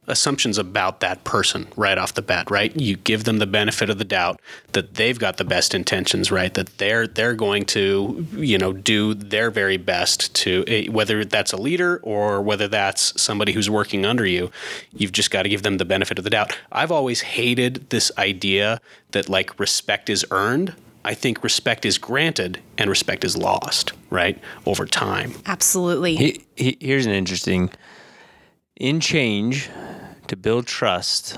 assumptions 0.07 0.57
about 0.57 1.01
that 1.01 1.23
person 1.23 1.67
right 1.75 1.97
off 1.97 2.13
the 2.13 2.21
bat, 2.21 2.49
right? 2.49 2.75
You 2.79 2.95
give 2.95 3.25
them 3.25 3.37
the 3.37 3.45
benefit 3.45 3.89
of 3.89 3.97
the 3.97 4.05
doubt 4.05 4.41
that 4.71 4.95
they've 4.95 5.17
got 5.17 5.37
the 5.37 5.43
best 5.43 5.75
intentions, 5.75 6.31
right? 6.31 6.53
That 6.53 6.77
they're 6.77 7.07
they're 7.07 7.33
going 7.33 7.65
to, 7.65 8.25
you 8.33 8.57
know, 8.57 8.73
do 8.73 9.13
their 9.13 9.51
very 9.51 9.77
best 9.77 10.33
to 10.35 10.63
eh, 10.67 10.87
whether 10.87 11.25
that's 11.25 11.51
a 11.51 11.57
leader 11.57 11.99
or 12.03 12.41
whether 12.41 12.67
that's 12.67 13.19
somebody 13.21 13.51
who's 13.51 13.69
working 13.69 14.05
under 14.05 14.25
you, 14.25 14.49
you've 14.93 15.11
just 15.11 15.31
got 15.31 15.43
to 15.43 15.49
give 15.49 15.63
them 15.63 15.77
the 15.77 15.85
benefit 15.85 16.17
of 16.17 16.23
the 16.23 16.29
doubt. 16.29 16.57
I've 16.71 16.91
always 16.91 17.21
hated 17.21 17.89
this 17.89 18.11
idea 18.17 18.79
that 19.11 19.29
like 19.29 19.59
respect 19.59 20.09
is 20.09 20.25
earned. 20.31 20.73
I 21.03 21.13
think 21.13 21.43
respect 21.43 21.85
is 21.85 21.97
granted 21.97 22.59
and 22.77 22.89
respect 22.89 23.23
is 23.23 23.37
lost, 23.37 23.93
right? 24.09 24.37
Over 24.65 24.85
time. 24.85 25.33
Absolutely. 25.45 26.15
He, 26.15 26.45
he, 26.55 26.77
here's 26.81 27.05
an 27.05 27.13
interesting 27.13 27.69
in 28.79 28.99
change 28.99 29.69
to 30.27 30.35
build 30.35 30.67
trust. 30.67 31.37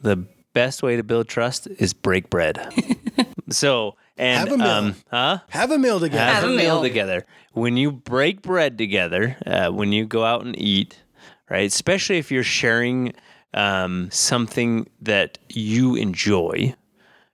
The 0.00 0.16
best 0.52 0.82
way 0.82 0.96
to 0.96 1.02
build 1.02 1.28
trust 1.28 1.66
is 1.66 1.92
break 1.92 2.30
bread. 2.30 2.72
so 3.50 3.96
and 4.16 4.48
Have 4.48 4.52
a 4.52 4.58
meal. 4.58 4.66
um, 4.70 4.94
huh? 5.10 5.38
Have 5.50 5.70
a 5.70 5.78
meal 5.78 6.00
together. 6.00 6.22
Have, 6.24 6.34
Have 6.42 6.50
a 6.50 6.54
a 6.54 6.56
meal 6.56 6.74
meal. 6.76 6.82
together. 6.82 7.26
When 7.52 7.76
you 7.76 7.92
break 7.92 8.42
bread 8.42 8.78
together, 8.78 9.36
uh, 9.46 9.70
when 9.70 9.92
you 9.92 10.06
go 10.06 10.24
out 10.24 10.44
and 10.44 10.58
eat, 10.58 10.98
right? 11.50 11.66
Especially 11.66 12.18
if 12.18 12.30
you're 12.30 12.42
sharing 12.42 13.12
um, 13.54 14.08
something 14.10 14.88
that 15.02 15.38
you 15.48 15.94
enjoy, 15.96 16.74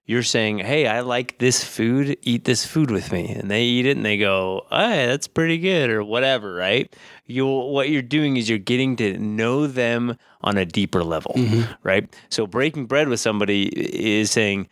you're 0.06 0.23
saying, 0.23 0.59
"Hey, 0.59 0.87
I 0.87 1.00
like 1.00 1.38
this 1.38 1.62
food. 1.62 2.16
Eat 2.23 2.44
this 2.44 2.66
food 2.66 2.90
with 2.90 3.12
me," 3.12 3.28
and 3.28 3.50
they 3.50 3.62
eat 3.62 3.87
it 3.87 3.97
and 3.97 4.04
they 4.04 4.18
go, 4.18 4.66
"Hey, 4.71 5.06
that's 5.06 5.28
pretty 5.28 5.59
good," 5.59 5.90
or 5.90 6.02
whatever, 6.04 6.54
right? 6.54 6.94
You 7.26 7.47
what 7.47 7.90
you're 7.90 8.02
doing 8.02 8.37
is 8.37 8.49
you're 8.49 8.59
getting 8.59 8.97
to 8.97 9.16
know 9.18 9.66
them 9.66 10.18
on 10.42 10.59
a 10.59 10.64
deeper 10.64 11.04
level, 11.04 11.35
mm-hmm. 11.37 11.73
right? 11.82 12.12
So 12.30 12.47
breaking 12.47 12.87
bread 12.87 13.09
with 13.09 13.21
somebody 13.21 13.68
is 13.68 14.30
saying, 14.30 14.68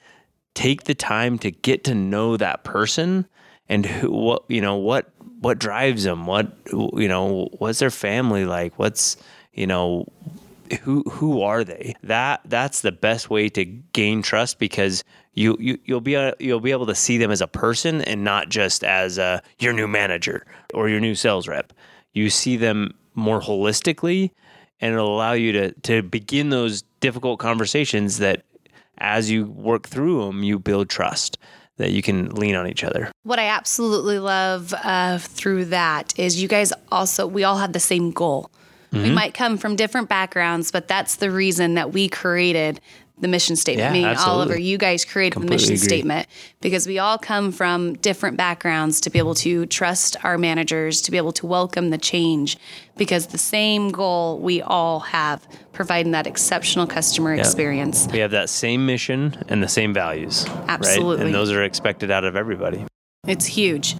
take 0.54 0.84
the 0.84 0.94
time 0.94 1.38
to 1.38 1.50
get 1.50 1.84
to 1.84 1.94
know 1.94 2.36
that 2.36 2.64
person 2.64 3.26
and 3.68 3.86
who, 3.86 4.10
what 4.10 4.44
you 4.48 4.60
know 4.60 4.76
what 4.76 5.10
what 5.40 5.58
drives 5.58 6.04
them 6.04 6.26
what 6.26 6.52
you 6.72 7.08
know 7.08 7.48
what's 7.58 7.78
their 7.78 7.90
family 7.90 8.44
like 8.44 8.78
what's 8.78 9.16
you 9.52 9.66
know 9.66 10.04
who 10.82 11.02
who 11.10 11.42
are 11.42 11.64
they 11.64 11.94
that 12.02 12.40
that's 12.44 12.82
the 12.82 12.92
best 12.92 13.30
way 13.30 13.48
to 13.48 13.64
gain 13.64 14.22
trust 14.22 14.58
because 14.58 15.04
you, 15.34 15.56
you 15.60 15.78
you'll 15.84 16.00
be 16.00 16.16
uh, 16.16 16.32
you'll 16.38 16.60
be 16.60 16.70
able 16.70 16.86
to 16.86 16.94
see 16.94 17.18
them 17.18 17.30
as 17.30 17.40
a 17.40 17.46
person 17.46 18.02
and 18.02 18.24
not 18.24 18.48
just 18.48 18.84
as 18.84 19.18
uh, 19.18 19.40
your 19.58 19.72
new 19.72 19.88
manager 19.88 20.46
or 20.74 20.88
your 20.88 21.00
new 21.00 21.14
sales 21.14 21.48
rep 21.48 21.72
you 22.12 22.30
see 22.30 22.56
them 22.56 22.94
more 23.14 23.40
holistically 23.40 24.30
and 24.80 24.94
it'll 24.94 25.14
allow 25.14 25.32
you 25.32 25.52
to 25.52 25.72
to 25.80 26.02
begin 26.02 26.50
those 26.50 26.82
difficult 27.00 27.38
conversations 27.38 28.18
that 28.18 28.44
as 29.00 29.30
you 29.30 29.46
work 29.46 29.88
through 29.88 30.26
them, 30.26 30.42
you 30.42 30.58
build 30.58 30.88
trust 30.88 31.38
that 31.78 31.92
you 31.92 32.02
can 32.02 32.28
lean 32.30 32.54
on 32.54 32.68
each 32.68 32.84
other. 32.84 33.10
What 33.22 33.38
I 33.38 33.46
absolutely 33.46 34.18
love 34.18 34.74
uh, 34.84 35.18
through 35.18 35.66
that 35.66 36.18
is 36.18 36.40
you 36.40 36.46
guys 36.46 36.72
also, 36.92 37.26
we 37.26 37.42
all 37.42 37.56
have 37.56 37.72
the 37.72 37.80
same 37.80 38.10
goal. 38.10 38.50
Mm-hmm. 38.92 39.04
We 39.04 39.10
might 39.10 39.34
come 39.34 39.56
from 39.56 39.76
different 39.76 40.08
backgrounds, 40.08 40.70
but 40.70 40.88
that's 40.88 41.16
the 41.16 41.30
reason 41.30 41.74
that 41.74 41.92
we 41.92 42.08
created 42.08 42.80
the 43.20 43.28
mission 43.28 43.54
statement. 43.54 43.84
Yeah, 43.84 43.92
Meaning, 43.92 44.06
absolutely. 44.06 44.34
Oliver, 44.34 44.58
you 44.58 44.78
guys 44.78 45.04
created 45.04 45.34
Completely 45.34 45.56
the 45.56 45.72
mission 45.72 45.74
agree. 45.74 45.88
statement 45.88 46.26
because 46.60 46.86
we 46.86 46.98
all 46.98 47.18
come 47.18 47.52
from 47.52 47.94
different 47.94 48.36
backgrounds 48.36 49.00
to 49.02 49.10
be 49.10 49.18
able 49.18 49.34
to 49.34 49.66
trust 49.66 50.16
our 50.24 50.38
managers, 50.38 51.02
to 51.02 51.10
be 51.10 51.18
able 51.18 51.32
to 51.32 51.46
welcome 51.46 51.90
the 51.90 51.98
change, 51.98 52.56
because 52.96 53.26
the 53.28 53.38
same 53.38 53.90
goal 53.90 54.38
we 54.38 54.62
all 54.62 55.00
have, 55.00 55.46
providing 55.72 56.12
that 56.12 56.26
exceptional 56.26 56.86
customer 56.86 57.34
experience. 57.34 58.08
We 58.10 58.20
have 58.20 58.30
that 58.30 58.48
same 58.48 58.86
mission 58.86 59.36
and 59.48 59.62
the 59.62 59.68
same 59.68 59.92
values. 59.92 60.46
Right? 60.48 60.70
Absolutely. 60.70 61.26
And 61.26 61.34
those 61.34 61.52
are 61.52 61.62
expected 61.62 62.10
out 62.10 62.24
of 62.24 62.36
everybody. 62.36 62.86
It's 63.26 63.44
huge. 63.46 63.96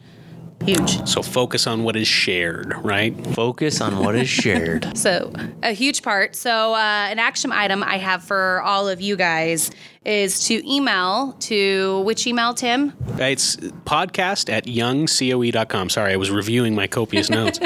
Huge. 0.65 1.09
So 1.09 1.23
focus 1.23 1.67
on 1.67 1.85
what 1.85 1.97
is 1.97 2.07
shared, 2.07 2.75
right? 2.85 3.15
Focus 3.29 3.81
on 3.81 3.99
what 3.99 4.15
is 4.15 4.29
shared. 4.29 4.87
So, 5.01 5.33
a 5.63 5.73
huge 5.73 6.03
part. 6.03 6.37
So, 6.37 6.75
uh, 6.75 6.77
an 7.11 7.19
action 7.19 7.53
item 7.53 7.83
I 7.83 7.97
have 7.97 8.23
for 8.23 8.61
all 8.63 8.87
of 8.87 9.01
you 9.01 9.17
guys 9.17 9.71
is 10.05 10.47
to 10.47 10.67
email 10.71 11.33
to 11.41 12.01
which 12.03 12.27
email, 12.27 12.55
Tim? 12.55 12.95
It's 13.19 13.57
podcast 13.57 14.51
at 14.51 14.65
youngcoe.com. 14.65 15.91
Sorry, 15.91 16.13
I 16.13 16.17
was 16.17 16.31
reviewing 16.31 16.75
my 16.75 16.87
copious 16.87 17.29
notes. 17.31 17.61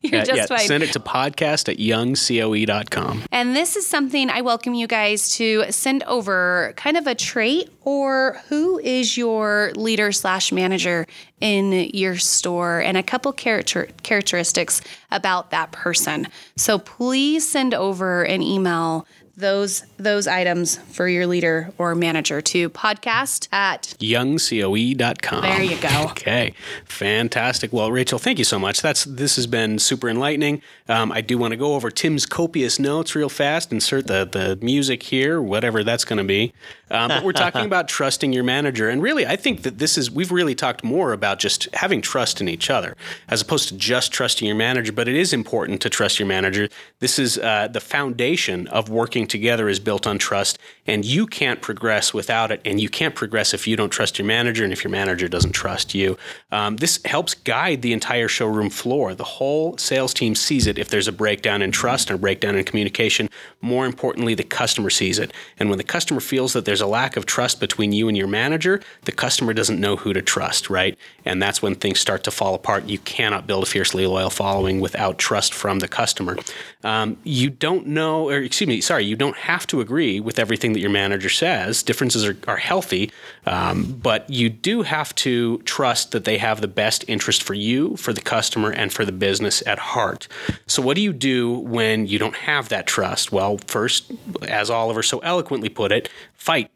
You're 0.00 0.20
Uh, 0.22 0.24
just 0.24 0.36
yeah, 0.36 0.46
fine. 0.46 0.66
send 0.66 0.82
it 0.84 0.92
to 0.92 1.00
podcast 1.00 1.68
at 1.68 1.78
youngcoe.com. 1.78 3.24
And 3.32 3.56
this 3.56 3.74
is 3.76 3.86
something 3.86 4.30
I 4.30 4.40
welcome 4.40 4.74
you 4.74 4.86
guys 4.86 5.34
to 5.36 5.64
send 5.70 6.02
over 6.04 6.74
kind 6.76 6.96
of 6.96 7.06
a 7.08 7.14
trait 7.14 7.70
or 7.82 8.40
who 8.48 8.78
is 8.78 9.16
your 9.16 9.72
leader 9.74 10.12
slash 10.12 10.52
manager 10.52 11.06
in 11.40 11.72
your 11.92 12.16
store 12.18 12.80
and 12.80 12.96
a 12.96 13.02
couple 13.02 13.32
character 13.32 13.88
characteristics 14.02 14.80
about 15.10 15.50
that 15.50 15.72
person. 15.72 16.28
So 16.56 16.78
please 16.78 17.48
send 17.48 17.74
over 17.74 18.22
an 18.22 18.42
email 18.42 19.06
those 19.40 19.84
those 19.96 20.26
items 20.26 20.76
for 20.76 21.08
your 21.08 21.26
leader 21.26 21.72
or 21.78 21.94
manager 21.94 22.40
to 22.40 22.70
podcast 22.70 23.48
at 23.52 23.94
youngcoe.com. 23.98 25.42
There 25.42 25.62
you 25.62 25.76
go. 25.76 26.06
Okay, 26.10 26.54
fantastic. 26.84 27.72
Well, 27.72 27.90
Rachel, 27.90 28.18
thank 28.18 28.38
you 28.38 28.44
so 28.44 28.58
much. 28.58 28.82
That's 28.82 29.04
this 29.04 29.36
has 29.36 29.46
been 29.46 29.78
super 29.78 30.08
enlightening. 30.08 30.62
Um, 30.88 31.12
I 31.12 31.20
do 31.20 31.38
want 31.38 31.52
to 31.52 31.56
go 31.56 31.74
over 31.74 31.90
Tim's 31.90 32.26
copious 32.26 32.78
notes 32.78 33.14
real 33.14 33.28
fast. 33.28 33.72
Insert 33.72 34.06
the 34.06 34.24
the 34.24 34.58
music 34.64 35.02
here, 35.02 35.40
whatever 35.40 35.82
that's 35.82 36.04
going 36.04 36.18
to 36.18 36.24
be. 36.24 36.52
Um, 36.90 37.08
but 37.08 37.22
we're 37.22 37.32
talking 37.32 37.64
about 37.66 37.88
trusting 37.88 38.32
your 38.32 38.44
manager, 38.44 38.88
and 38.88 39.02
really, 39.02 39.26
I 39.26 39.36
think 39.36 39.62
that 39.62 39.78
this 39.78 39.96
is 39.96 40.10
we've 40.10 40.32
really 40.32 40.54
talked 40.54 40.82
more 40.82 41.12
about 41.12 41.38
just 41.38 41.68
having 41.74 42.00
trust 42.00 42.40
in 42.40 42.48
each 42.48 42.70
other 42.70 42.96
as 43.28 43.40
opposed 43.40 43.68
to 43.68 43.76
just 43.76 44.12
trusting 44.12 44.46
your 44.46 44.56
manager. 44.56 44.92
But 44.92 45.08
it 45.08 45.16
is 45.16 45.32
important 45.32 45.80
to 45.82 45.90
trust 45.90 46.18
your 46.18 46.26
manager. 46.28 46.68
This 46.98 47.18
is 47.18 47.38
uh, 47.38 47.68
the 47.68 47.80
foundation 47.80 48.66
of 48.68 48.88
working 48.88 49.26
together 49.30 49.68
is 49.68 49.80
built 49.80 50.06
on 50.06 50.18
trust, 50.18 50.58
and 50.90 51.04
you 51.04 51.24
can't 51.24 51.62
progress 51.62 52.12
without 52.12 52.50
it, 52.50 52.60
and 52.64 52.80
you 52.80 52.88
can't 52.88 53.14
progress 53.14 53.54
if 53.54 53.68
you 53.68 53.76
don't 53.76 53.90
trust 53.90 54.18
your 54.18 54.26
manager, 54.26 54.64
and 54.64 54.72
if 54.72 54.82
your 54.82 54.90
manager 54.90 55.28
doesn't 55.28 55.52
trust 55.52 55.94
you. 55.94 56.18
Um, 56.50 56.78
this 56.78 56.98
helps 57.04 57.32
guide 57.32 57.82
the 57.82 57.92
entire 57.92 58.26
showroom 58.26 58.70
floor. 58.70 59.14
The 59.14 59.22
whole 59.22 59.78
sales 59.78 60.12
team 60.12 60.34
sees 60.34 60.66
it 60.66 60.78
if 60.78 60.88
there's 60.88 61.06
a 61.06 61.12
breakdown 61.12 61.62
in 61.62 61.70
trust 61.70 62.10
and 62.10 62.18
a 62.18 62.20
breakdown 62.20 62.56
in 62.56 62.64
communication. 62.64 63.30
More 63.60 63.86
importantly, 63.86 64.34
the 64.34 64.42
customer 64.42 64.90
sees 64.90 65.20
it, 65.20 65.32
and 65.60 65.68
when 65.68 65.78
the 65.78 65.84
customer 65.84 66.18
feels 66.18 66.54
that 66.54 66.64
there's 66.64 66.80
a 66.80 66.88
lack 66.88 67.16
of 67.16 67.24
trust 67.24 67.60
between 67.60 67.92
you 67.92 68.08
and 68.08 68.16
your 68.16 68.26
manager, 68.26 68.80
the 69.02 69.12
customer 69.12 69.54
doesn't 69.54 69.78
know 69.78 69.94
who 69.94 70.12
to 70.12 70.22
trust, 70.22 70.68
right? 70.68 70.98
And 71.24 71.40
that's 71.40 71.62
when 71.62 71.76
things 71.76 72.00
start 72.00 72.24
to 72.24 72.32
fall 72.32 72.56
apart. 72.56 72.86
You 72.86 72.98
cannot 72.98 73.46
build 73.46 73.62
a 73.62 73.66
fiercely 73.66 74.06
loyal 74.08 74.30
following 74.30 74.80
without 74.80 75.18
trust 75.18 75.54
from 75.54 75.78
the 75.78 75.86
customer. 75.86 76.36
Um, 76.82 77.16
you 77.22 77.48
don't 77.48 77.86
know, 77.86 78.28
or 78.28 78.38
excuse 78.38 78.66
me, 78.66 78.80
sorry, 78.80 79.04
you 79.04 79.14
don't 79.14 79.36
have 79.36 79.68
to 79.68 79.80
agree 79.80 80.18
with 80.18 80.40
everything 80.40 80.72
that 80.72 80.79
your 80.80 80.90
manager 80.90 81.28
says. 81.28 81.82
Differences 81.82 82.24
are, 82.24 82.36
are 82.48 82.56
healthy, 82.56 83.12
um, 83.46 83.98
but 84.02 84.28
you 84.28 84.48
do 84.48 84.82
have 84.82 85.14
to 85.16 85.58
trust 85.58 86.12
that 86.12 86.24
they 86.24 86.38
have 86.38 86.60
the 86.60 86.68
best 86.68 87.04
interest 87.08 87.42
for 87.42 87.54
you, 87.54 87.96
for 87.96 88.12
the 88.12 88.20
customer, 88.20 88.70
and 88.70 88.92
for 88.92 89.04
the 89.04 89.12
business 89.12 89.62
at 89.66 89.78
heart. 89.78 90.28
So, 90.66 90.82
what 90.82 90.96
do 90.96 91.02
you 91.02 91.12
do 91.12 91.52
when 91.52 92.06
you 92.06 92.18
don't 92.18 92.36
have 92.36 92.68
that 92.70 92.86
trust? 92.86 93.32
Well, 93.32 93.58
first, 93.66 94.10
as 94.48 94.70
Oliver 94.70 95.02
so 95.02 95.18
eloquently 95.20 95.68
put 95.68 95.92
it, 95.92 96.08
fight. 96.34 96.70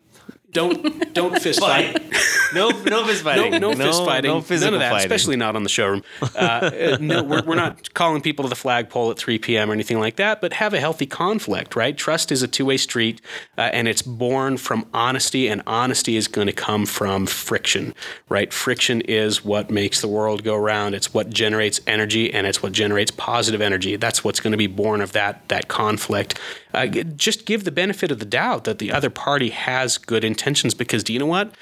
Don't 0.53 1.13
don't 1.15 1.39
fist 1.43 1.61
fight. 1.61 2.01
No, 2.55 2.71
no 2.71 3.05
fist 3.05 3.25
No, 3.25 3.31
fighting. 3.33 3.61
no 3.61 3.73
fist 3.75 4.05
fighting. 4.05 4.31
No 4.31 4.41
physical 4.41 4.71
None 4.73 4.75
of 4.75 4.81
that, 4.81 4.91
fighting. 4.93 5.07
especially 5.13 5.37
not 5.37 5.57
on 5.57 5.63
the 5.63 5.69
showroom. 5.69 6.03
Uh, 6.23 6.27
uh, 6.39 6.97
no, 7.01 7.23
we're, 7.23 7.43
we're 7.43 7.55
not 7.55 7.93
calling 7.95 8.23
people 8.23 8.45
to 8.45 8.49
the 8.49 8.55
flagpole 8.57 9.11
at 9.11 9.19
3 9.19 9.39
p.m. 9.39 9.71
or 9.71 9.73
anything 9.73 9.99
like 9.99 10.17
that, 10.17 10.41
but 10.41 10.55
have 10.55 10.73
a 10.75 10.81
healthy 10.81 11.07
conflict, 11.07 11.77
right? 11.77 11.97
Trust 11.97 12.31
is 12.33 12.43
a 12.43 12.49
two 12.49 12.65
way 12.67 12.77
street, 12.77 13.21
uh, 13.59 13.63
and 13.73 13.89
it's 13.89 14.03
born 14.03 14.57
from 14.57 14.87
honesty, 14.95 15.49
and 15.49 15.63
honesty 15.67 16.17
is 16.17 16.29
going 16.29 16.47
to 16.47 16.53
come 16.53 16.87
from 16.87 17.27
friction, 17.27 17.95
right? 18.29 18.53
Friction 18.53 19.01
is 19.03 19.45
what 19.45 19.71
makes 19.71 20.01
the 20.01 20.09
world 20.09 20.45
go 20.45 20.57
round. 20.57 20.95
It's 20.95 21.13
what 21.13 21.31
generates 21.31 21.81
energy, 21.87 22.33
and 22.33 22.47
it's 22.47 22.63
what 22.63 22.73
generates 22.73 23.11
positive 23.11 23.61
energy. 23.61 23.97
That's 23.97 24.23
what's 24.25 24.41
going 24.41 24.53
to 24.53 24.57
be 24.59 24.67
born 24.67 25.01
of 25.01 25.13
that 25.13 25.49
that 25.49 25.69
conflict. 25.69 26.39
Uh, 26.73 26.87
just 26.87 27.47
give 27.47 27.63
the 27.65 27.71
benefit 27.71 28.11
of 28.11 28.19
the 28.19 28.25
doubt 28.25 28.65
that 28.65 28.79
the 28.81 28.91
other 28.91 29.09
party 29.11 29.51
has 29.51 29.97
good 29.97 30.25
intentions, 30.25 30.75
because 30.75 31.05
do 31.05 31.13
you 31.13 31.19
know 31.21 31.27
what? 31.27 31.55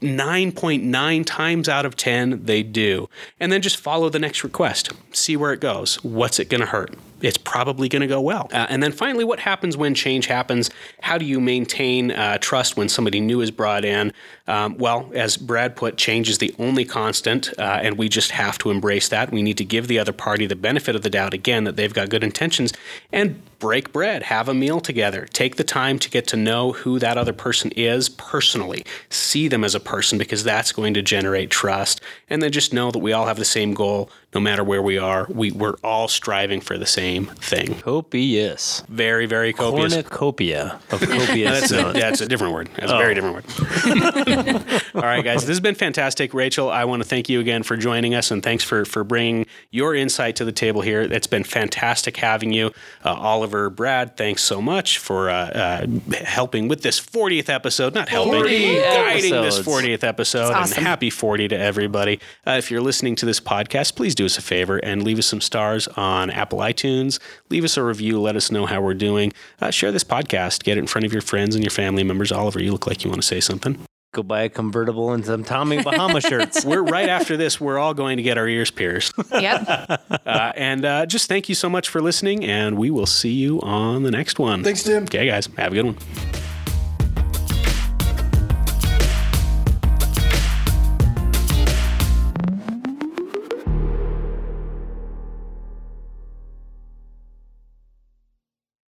9.9 0.00 1.24
times 1.24 1.68
out 1.68 1.86
of 1.86 1.96
10 1.96 2.44
they 2.44 2.62
do 2.62 3.08
and 3.40 3.50
then 3.50 3.62
just 3.62 3.76
follow 3.76 4.08
the 4.08 4.18
next 4.18 4.44
request 4.44 4.92
see 5.12 5.36
where 5.36 5.52
it 5.52 5.60
goes 5.60 6.02
what's 6.04 6.38
it 6.38 6.50
going 6.50 6.60
to 6.60 6.66
hurt 6.66 6.94
it's 7.24 7.38
probably 7.38 7.88
going 7.88 8.02
to 8.02 8.06
go 8.06 8.20
well. 8.20 8.48
Uh, 8.52 8.66
and 8.68 8.82
then 8.82 8.92
finally, 8.92 9.24
what 9.24 9.40
happens 9.40 9.76
when 9.76 9.94
change 9.94 10.26
happens? 10.26 10.70
How 11.00 11.16
do 11.16 11.24
you 11.24 11.40
maintain 11.40 12.10
uh, 12.10 12.38
trust 12.38 12.76
when 12.76 12.88
somebody 12.88 13.18
new 13.18 13.40
is 13.40 13.50
brought 13.50 13.84
in? 13.84 14.12
Um, 14.46 14.76
well, 14.76 15.10
as 15.14 15.38
Brad 15.38 15.74
put, 15.74 15.96
change 15.96 16.28
is 16.28 16.38
the 16.38 16.54
only 16.58 16.84
constant, 16.84 17.50
uh, 17.58 17.80
and 17.82 17.96
we 17.96 18.10
just 18.10 18.32
have 18.32 18.58
to 18.58 18.70
embrace 18.70 19.08
that. 19.08 19.32
We 19.32 19.42
need 19.42 19.56
to 19.58 19.64
give 19.64 19.88
the 19.88 19.98
other 19.98 20.12
party 20.12 20.46
the 20.46 20.56
benefit 20.56 20.94
of 20.94 21.02
the 21.02 21.10
doubt 21.10 21.32
again 21.32 21.64
that 21.64 21.76
they've 21.76 21.92
got 21.92 22.10
good 22.10 22.22
intentions 22.22 22.74
and 23.10 23.40
break 23.64 23.94
bread, 23.94 24.24
have 24.24 24.46
a 24.46 24.52
meal 24.52 24.78
together, 24.78 25.26
take 25.32 25.56
the 25.56 25.64
time 25.64 25.98
to 25.98 26.10
get 26.10 26.26
to 26.26 26.36
know 26.36 26.72
who 26.72 26.98
that 26.98 27.16
other 27.16 27.32
person 27.32 27.70
is 27.70 28.10
personally, 28.10 28.84
see 29.08 29.48
them 29.48 29.64
as 29.64 29.74
a 29.74 29.80
person 29.80 30.18
because 30.18 30.44
that's 30.44 30.70
going 30.70 30.92
to 30.92 31.00
generate 31.00 31.48
trust, 31.48 31.98
and 32.28 32.42
then 32.42 32.52
just 32.52 32.74
know 32.74 32.90
that 32.90 32.98
we 32.98 33.14
all 33.14 33.24
have 33.24 33.38
the 33.38 33.44
same 33.46 33.72
goal 33.72 34.10
no 34.34 34.40
matter 34.40 34.64
where 34.64 34.82
we 34.82 34.98
are. 34.98 35.26
We, 35.30 35.52
we're 35.52 35.76
all 35.84 36.08
striving 36.08 36.60
for 36.60 36.76
the 36.76 36.86
same 36.86 37.26
thing. 37.26 37.76
Copious. 37.80 38.82
Very, 38.88 39.26
very 39.26 39.52
copious. 39.52 39.94
Cornucopia 39.94 40.80
of 40.90 41.00
copious 41.08 41.70
That's 41.70 41.72
a, 41.72 42.08
it's 42.08 42.20
a 42.20 42.26
different 42.26 42.52
word. 42.52 42.68
That's 42.76 42.90
a 42.90 42.96
very 42.96 43.14
different 43.14 43.36
word. 43.36 44.84
All 44.94 45.02
right, 45.02 45.22
guys, 45.22 45.42
this 45.42 45.48
has 45.48 45.60
been 45.60 45.76
fantastic. 45.76 46.34
Rachel, 46.34 46.68
I 46.68 46.84
want 46.84 47.02
to 47.02 47.08
thank 47.08 47.28
you 47.28 47.38
again 47.38 47.62
for 47.62 47.76
joining 47.76 48.14
us 48.14 48.30
and 48.30 48.42
thanks 48.42 48.64
for, 48.64 48.84
for 48.84 49.04
bringing 49.04 49.46
your 49.70 49.94
insight 49.94 50.36
to 50.36 50.44
the 50.44 50.52
table 50.52 50.80
here. 50.80 51.02
It's 51.02 51.28
been 51.28 51.44
fantastic 51.44 52.16
having 52.16 52.52
you. 52.52 52.72
Uh, 53.04 53.14
Oliver, 53.14 53.53
Brad, 53.70 54.16
thanks 54.16 54.42
so 54.42 54.60
much 54.60 54.98
for 54.98 55.30
uh, 55.30 55.34
uh, 55.34 55.86
helping 56.24 56.68
with 56.68 56.82
this 56.82 57.00
40th 57.00 57.48
episode. 57.48 57.94
Not 57.94 58.08
helping, 58.08 58.34
40 58.34 58.74
guiding 58.80 59.30
this 59.30 59.58
40th 59.60 60.04
episode. 60.04 60.52
awesome. 60.52 60.78
And 60.78 60.86
happy 60.86 61.10
40 61.10 61.48
to 61.48 61.56
everybody. 61.58 62.20
Uh, 62.46 62.52
if 62.52 62.70
you're 62.70 62.80
listening 62.80 63.16
to 63.16 63.26
this 63.26 63.40
podcast, 63.40 63.96
please 63.96 64.14
do 64.14 64.24
us 64.24 64.36
a 64.38 64.42
favor 64.42 64.78
and 64.78 65.02
leave 65.02 65.18
us 65.18 65.26
some 65.26 65.40
stars 65.40 65.88
on 65.88 66.30
Apple 66.30 66.58
iTunes. 66.58 67.18
Leave 67.50 67.64
us 67.64 67.76
a 67.76 67.82
review. 67.82 68.20
Let 68.20 68.36
us 68.36 68.50
know 68.50 68.66
how 68.66 68.80
we're 68.80 68.94
doing. 68.94 69.32
Uh, 69.60 69.70
share 69.70 69.92
this 69.92 70.04
podcast. 70.04 70.64
Get 70.64 70.76
it 70.76 70.80
in 70.80 70.86
front 70.86 71.04
of 71.04 71.12
your 71.12 71.22
friends 71.22 71.54
and 71.54 71.62
your 71.62 71.70
family 71.70 72.04
members. 72.04 72.32
Oliver, 72.32 72.62
you 72.62 72.72
look 72.72 72.86
like 72.86 73.04
you 73.04 73.10
want 73.10 73.22
to 73.22 73.26
say 73.26 73.40
something. 73.40 73.78
Go 74.14 74.22
buy 74.22 74.42
a 74.42 74.48
convertible 74.48 75.12
and 75.12 75.26
some 75.26 75.42
Tommy 75.42 75.82
Bahama 75.82 76.20
shirts. 76.20 76.64
We're 76.64 76.84
right 76.84 77.08
after 77.08 77.36
this. 77.36 77.60
We're 77.60 77.78
all 77.78 77.94
going 77.94 78.16
to 78.16 78.22
get 78.22 78.38
our 78.38 78.46
ears 78.46 78.70
pierced. 78.70 79.12
Yep. 79.30 80.00
Uh, 80.24 80.52
and 80.56 80.84
uh, 80.84 81.04
just 81.04 81.28
thank 81.28 81.48
you 81.48 81.54
so 81.54 81.68
much 81.68 81.88
for 81.88 82.00
listening, 82.00 82.44
and 82.44 82.78
we 82.78 82.90
will 82.90 83.06
see 83.06 83.32
you 83.32 83.60
on 83.60 84.04
the 84.04 84.10
next 84.10 84.38
one. 84.38 84.64
Thanks, 84.64 84.82
Tim. 84.82 85.04
Okay, 85.04 85.26
guys, 85.26 85.48
have 85.58 85.72
a 85.72 85.74
good 85.74 85.84
one. 85.84 85.98